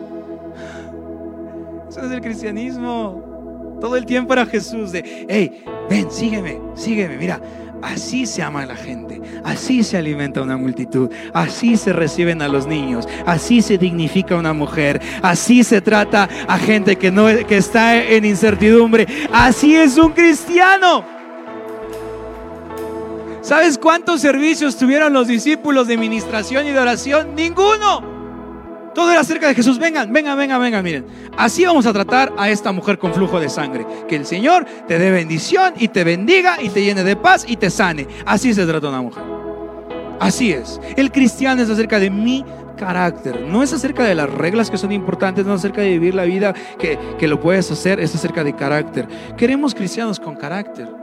Eso 1.89 2.01
es 2.01 2.11
el 2.11 2.21
cristianismo. 2.21 3.77
Todo 3.79 3.95
el 3.97 4.05
tiempo 4.05 4.33
era 4.33 4.45
Jesús 4.45 4.91
de, 4.91 5.25
hey, 5.29 5.63
ven, 5.89 6.09
sígueme, 6.09 6.59
sígueme, 6.75 7.17
mira, 7.17 7.39
Así 7.81 8.25
se 8.25 8.41
ama 8.41 8.61
a 8.61 8.65
la 8.65 8.77
gente, 8.77 9.21
así 9.43 9.83
se 9.83 9.97
alimenta 9.97 10.41
una 10.41 10.55
multitud, 10.55 11.11
así 11.33 11.75
se 11.75 11.91
reciben 11.91 12.41
a 12.41 12.47
los 12.47 12.65
niños, 12.65 13.09
así 13.25 13.61
se 13.61 13.77
dignifica 13.77 14.37
una 14.37 14.53
mujer, 14.53 15.01
así 15.21 15.65
se 15.65 15.81
trata 15.81 16.29
a 16.47 16.57
gente 16.57 16.95
que, 16.95 17.11
no, 17.11 17.25
que 17.45 17.57
está 17.57 18.01
en 18.01 18.23
incertidumbre, 18.23 19.05
así 19.33 19.75
es 19.75 19.97
un 19.97 20.13
cristiano. 20.13 21.12
¿Sabes 23.43 23.77
cuántos 23.77 24.21
servicios 24.21 24.77
tuvieron 24.77 25.11
los 25.11 25.27
discípulos 25.27 25.85
de 25.87 25.97
ministración 25.97 26.65
y 26.65 26.71
de 26.71 26.79
oración? 26.79 27.35
Ninguno. 27.35 28.01
Todo 28.95 29.11
era 29.11 29.19
acerca 29.19 29.49
de 29.49 29.53
Jesús. 29.53 29.79
Vengan, 29.79 30.13
vengan, 30.13 30.37
vengan, 30.37 30.61
vengan. 30.61 30.81
Miren, 30.81 31.05
así 31.37 31.65
vamos 31.65 31.85
a 31.85 31.91
tratar 31.91 32.31
a 32.37 32.49
esta 32.49 32.71
mujer 32.71 32.97
con 32.97 33.13
flujo 33.13 33.41
de 33.41 33.49
sangre. 33.49 33.85
Que 34.07 34.15
el 34.15 34.25
Señor 34.25 34.65
te 34.87 34.97
dé 34.97 35.11
bendición 35.11 35.73
y 35.77 35.89
te 35.89 36.05
bendiga 36.05 36.61
y 36.61 36.69
te 36.69 36.85
llene 36.85 37.03
de 37.03 37.17
paz 37.17 37.43
y 37.45 37.57
te 37.57 37.69
sane. 37.69 38.07
Así 38.25 38.53
se 38.53 38.65
trata 38.65 38.87
una 38.87 39.01
mujer. 39.01 39.23
Así 40.21 40.53
es. 40.53 40.79
El 40.95 41.11
cristiano 41.11 41.61
es 41.61 41.69
acerca 41.69 41.99
de 41.99 42.09
mi 42.09 42.45
carácter. 42.77 43.41
No 43.41 43.61
es 43.61 43.73
acerca 43.73 44.05
de 44.05 44.15
las 44.15 44.29
reglas 44.29 44.71
que 44.71 44.77
son 44.77 44.93
importantes, 44.93 45.45
no 45.45 45.53
es 45.53 45.59
acerca 45.59 45.81
de 45.81 45.89
vivir 45.89 46.15
la 46.15 46.23
vida 46.23 46.53
que, 46.79 46.97
que 47.19 47.27
lo 47.27 47.41
puedes 47.41 47.69
hacer, 47.69 47.99
es 47.99 48.15
acerca 48.15 48.45
de 48.45 48.55
carácter. 48.55 49.05
Queremos 49.35 49.75
cristianos 49.75 50.17
con 50.17 50.37
carácter. 50.37 51.02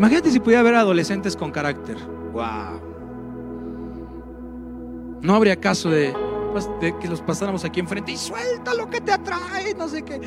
Imagínate 0.00 0.30
si 0.30 0.40
pudiera 0.40 0.60
haber 0.60 0.76
adolescentes 0.76 1.36
con 1.36 1.50
carácter. 1.50 1.98
Wow. 2.32 2.80
No 5.20 5.34
habría 5.34 5.56
caso 5.56 5.90
de 5.90 6.14
de 6.80 6.98
que 6.98 7.06
los 7.06 7.20
pasáramos 7.20 7.64
aquí 7.64 7.80
enfrente 7.80 8.12
y 8.12 8.16
suelta 8.16 8.74
lo 8.74 8.88
que 8.88 9.00
te 9.00 9.12
atrae, 9.12 9.74
no 9.74 9.88
sé 9.88 10.02
qué. 10.02 10.20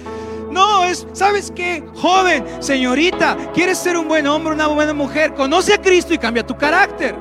No, 0.51 0.85
es, 0.85 1.07
¿sabes 1.13 1.51
qué? 1.51 1.83
Joven, 1.95 2.45
señorita, 2.59 3.35
¿quieres 3.53 3.79
ser 3.79 3.97
un 3.97 4.07
buen 4.07 4.27
hombre, 4.27 4.53
una 4.53 4.67
buena 4.67 4.93
mujer? 4.93 5.33
Conoce 5.33 5.73
a 5.73 5.81
Cristo 5.81 6.13
y 6.13 6.19
cambia 6.19 6.45
tu 6.45 6.55
carácter. 6.55 7.15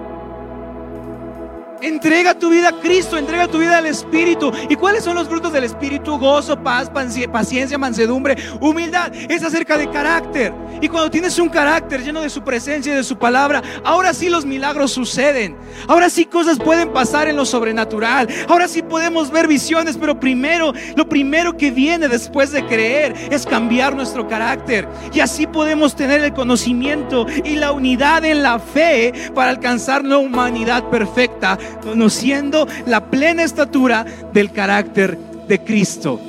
Entrega 1.83 2.39
tu 2.39 2.51
vida 2.51 2.69
a 2.69 2.81
Cristo, 2.81 3.19
entrega 3.19 3.49
tu 3.49 3.59
vida 3.59 3.79
al 3.79 3.87
Espíritu. 3.87 4.53
¿Y 4.69 4.77
cuáles 4.77 5.03
son 5.03 5.17
los 5.17 5.27
frutos 5.27 5.53
del 5.53 5.65
Espíritu? 5.65 6.17
Gozo, 6.17 6.63
paz, 6.63 6.89
paciencia, 6.89 7.77
mansedumbre, 7.77 8.37
humildad. 8.61 9.13
Es 9.29 9.43
acerca 9.43 9.77
de 9.77 9.91
carácter. 9.91 10.53
Y 10.81 10.89
cuando 10.89 11.11
tienes 11.11 11.39
un 11.41 11.49
carácter 11.49 12.05
lleno 12.05 12.21
de 12.21 12.31
su 12.31 12.43
presencia 12.45 12.93
y 12.93 12.97
de 12.97 13.03
su 13.03 13.19
palabra, 13.19 13.63
ahora 13.85 14.15
sí 14.15 14.29
los 14.29 14.45
milagros 14.45 14.93
suceden. 14.93 15.57
Ahora 15.89 16.09
sí 16.09 16.25
cosas 16.25 16.59
pueden 16.59 16.93
pasar 16.93 17.27
en 17.27 17.37
lo 17.37 17.45
sobrenatural. 17.45 18.29
Ahora 18.49 18.69
sí 18.69 18.83
podemos 18.83 19.33
ver 19.33 19.49
visiones, 19.49 19.97
pero 19.97 20.21
primero, 20.21 20.73
lo 20.95 21.09
primero 21.09 21.57
que 21.57 21.73
viene 21.73 22.07
después 22.07 22.53
de 22.53 22.65
creer 22.65 23.15
es 23.31 23.45
cambiar 23.45 23.97
nuestro 23.97 24.29
carácter. 24.29 24.89
Y 25.13 25.19
así 25.19 25.49
podemos 25.49 25.97
tener 25.97 26.21
el 26.23 26.33
conocimiento 26.33 27.27
y 27.45 27.57
la 27.57 27.73
unidad 27.73 28.25
en 28.25 28.45
la 28.45 28.61
fe 28.61 29.13
para 29.35 29.51
alcanzar 29.51 30.05
la 30.05 30.19
humanidad 30.19 30.89
perfecta 30.91 31.59
conociendo 31.83 32.67
la 32.87 33.07
plena 33.07 33.43
estatura 33.43 34.05
del 34.33 34.53
carácter 34.53 35.17
de 35.49 35.63
Cristo. 35.63 36.21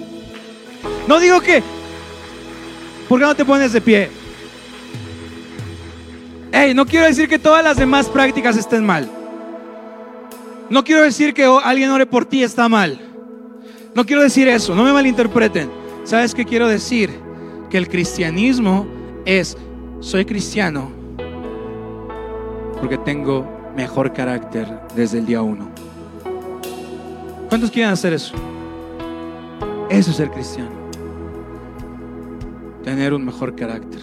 No 1.08 1.20
digo 1.20 1.42
que, 1.42 1.64
¿por 3.08 3.20
qué 3.20 3.26
no 3.26 3.36
te 3.36 3.46
pones 3.46 3.74
de 3.74 3.82
pie? 3.82 4.10
Hey, 6.52 6.74
no 6.74 6.86
quiero 6.86 7.06
decir 7.06 7.28
que 7.28 7.40
todas 7.40 7.64
las 7.64 7.78
demás 7.78 8.08
prácticas 8.08 8.58
estén 8.58 8.86
mal. 8.86 9.10
No 10.70 10.84
quiero 10.84 11.02
decir 11.02 11.34
que 11.34 11.46
alguien 11.46 11.90
ore 11.90 12.06
por 12.06 12.26
ti 12.26 12.44
está 12.44 12.70
mal. 12.70 13.00
No 13.96 14.06
quiero 14.06 14.22
decir 14.22 14.48
eso, 14.48 14.76
no 14.76 14.84
me 14.84 14.94
malinterpreten. 14.94 15.70
¿Sabes 16.04 16.34
qué 16.34 16.46
quiero 16.46 16.68
decir? 16.68 17.12
Que 17.70 17.78
el 17.78 17.88
cristianismo 17.88 18.86
es, 19.26 19.58
soy 20.00 20.26
cristiano 20.26 21.04
porque 22.84 22.98
tengo 22.98 23.48
mejor 23.76 24.14
carácter 24.14 24.68
desde 24.96 25.20
el 25.20 25.26
día 25.26 25.42
uno. 25.42 25.70
¿Cuántos 27.50 27.72
quieren 27.72 27.92
hacer 27.92 28.14
eso? 28.14 28.36
Eso 29.90 30.12
es 30.12 30.18
ser 30.18 30.32
cristiano. 30.32 30.72
Tener 32.84 33.14
un 33.14 33.26
mejor 33.26 33.56
carácter. 33.56 34.02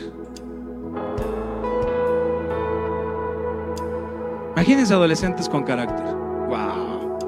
Imagínense 4.52 4.92
adolescentes 4.94 5.48
con 5.48 5.64
carácter. 5.64 6.06
Wow. 6.48 7.18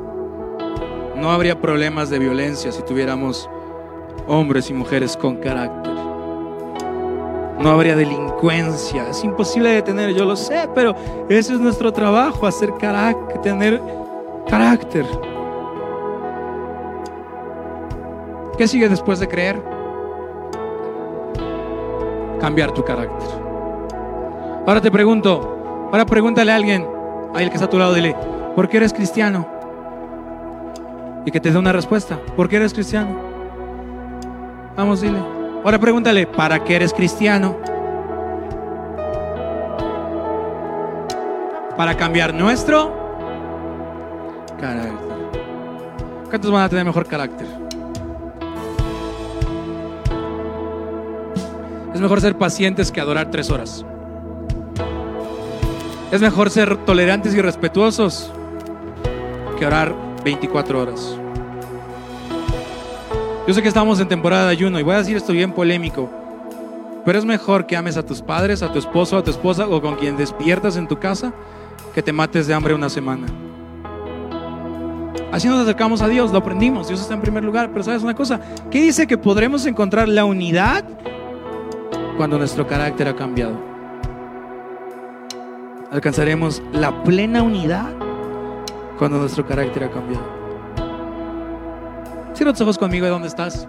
No 1.16 1.30
habría 1.30 1.61
problemas 1.61 2.11
de 2.11 2.18
violencia 2.18 2.72
si 2.72 2.82
tuviéramos 2.82 3.49
hombres 4.26 4.70
y 4.70 4.74
mujeres 4.74 5.16
con 5.16 5.36
carácter 5.36 5.91
no 7.63 7.71
habría 7.71 7.95
delincuencia. 7.95 9.09
Es 9.09 9.23
imposible 9.25 9.71
detener, 9.71 10.13
yo 10.15 10.25
lo 10.25 10.37
sé, 10.37 10.69
pero 10.75 10.95
ese 11.29 11.55
es 11.55 11.61
nuestro 11.61 11.93
trabajo, 11.93 12.47
hacer 12.47 12.75
carácter, 12.75 13.41
tener 13.41 13.81
carácter. 14.49 15.07
¿Qué 18.59 18.67
sigue 18.67 18.89
después 18.89 19.21
de 19.21 19.29
creer? 19.29 19.63
Cambiar 22.41 22.73
tu 22.73 22.85
carácter. 22.85 23.29
Ahora 24.67 24.81
te 24.81 24.91
pregunto, 24.91 25.89
ahora 25.91 26.05
pregúntale 26.05 26.53
a 26.53 26.57
alguien, 26.57 26.87
a 27.35 27.43
el 27.43 27.49
que 27.49 27.55
está 27.55 27.67
a 27.67 27.71
tu 27.71 27.79
lado, 27.79 27.95
dile, 27.95 28.17
¿por 28.55 28.69
qué 28.69 28.79
eres 28.79 28.93
cristiano? 28.93 29.47
Y 31.25 31.31
que 31.31 31.41
te 31.41 31.51
dé 31.51 31.59
una 31.59 31.73
respuesta, 31.73 32.19
¿por 32.37 32.49
qué 32.49 32.57
eres 32.57 32.75
cristiano? 32.75 33.11
Vamos, 34.77 35.01
dile. 35.01 35.32
Ahora 35.65 35.79
pregúntale, 35.79 36.27
¿para 36.27 36.65
qué 36.65 36.75
eres 36.75 36.93
cristiano? 36.93 37.57
Para 41.77 41.97
cambiar 41.97 42.35
nuestro 42.35 42.93
carácter. 44.61 44.93
¿Cuántos 46.29 46.51
van 46.51 46.63
a 46.63 46.69
tener 46.69 46.85
mejor 46.85 47.07
carácter? 47.07 47.47
Es 51.95 52.01
mejor 52.01 52.21
ser 52.21 52.37
pacientes 52.37 52.91
que 52.91 53.01
adorar 53.01 53.31
tres 53.31 53.49
horas. 53.49 53.85
Es 56.11 56.21
mejor 56.21 56.51
ser 56.51 56.77
tolerantes 56.79 57.35
y 57.35 57.41
respetuosos 57.41 58.33
que 59.59 59.67
orar 59.67 59.95
24 60.25 60.81
horas. 60.81 61.22
Yo 63.47 63.53
sé 63.55 63.61
que 63.61 63.68
estamos 63.68 63.99
en 63.99 64.07
temporada 64.07 64.47
de 64.47 64.53
ayuno 64.53 64.78
y 64.78 64.84
voy 64.84 64.95
a 64.95 64.99
decir 64.99 65.16
esto 65.16 65.32
bien 65.32 65.51
polémico, 65.51 66.09
pero 67.05 67.18
es 67.18 67.24
mejor 67.24 67.66
que 67.66 67.76
ames 67.76 67.97
a 67.97 68.07
tus 68.07 68.22
padres, 68.22 68.62
a 68.62 68.72
tu 68.72 68.78
esposo, 68.78 69.18
a 69.18 69.24
tu 69.24 69.32
esposa 69.32 69.66
o 69.66 69.82
con 69.82 69.97
quien 69.97 70.16
despiertas 70.16 70.76
en 70.76 70.86
tu 70.86 71.01
casa 71.01 71.32
que 71.93 72.03
te 72.03 72.12
mates 72.12 72.47
de 72.47 72.55
hambre 72.55 72.72
una 72.72 72.88
semana. 72.88 73.26
Así 75.32 75.49
nos 75.49 75.59
acercamos 75.59 76.03
a 76.03 76.09
Dios, 76.09 76.30
lo 76.30 76.38
aprendimos, 76.38 76.86
Dios 76.86 77.01
está 77.01 77.14
en 77.14 77.20
primer 77.20 77.43
lugar, 77.43 77.70
pero 77.72 77.82
sabes 77.82 78.05
una 78.05 78.14
cosa, 78.14 78.40
¿qué 78.70 78.80
dice 78.80 79.09
que 79.09 79.18
podremos 79.18 79.66
encontrar 79.66 80.09
la 80.09 80.24
unidad 80.24 80.84
cuando 82.16 82.38
nuestro 82.38 82.68
carácter 82.68 83.09
ha 83.09 83.16
cambiado? 83.16 83.59
Alcanzaremos 85.90 86.62
la 86.72 87.03
plena 87.03 87.43
unidad 87.43 87.90
cuando 88.99 89.18
nuestro 89.18 89.45
carácter 89.45 89.82
ha 89.82 89.90
cambiado. 89.90 90.41
Cierra 92.35 92.53
tus 92.53 92.62
ojos 92.62 92.78
conmigo 92.78 93.05
de 93.05 93.11
dónde 93.11 93.28
estás. 93.28 93.68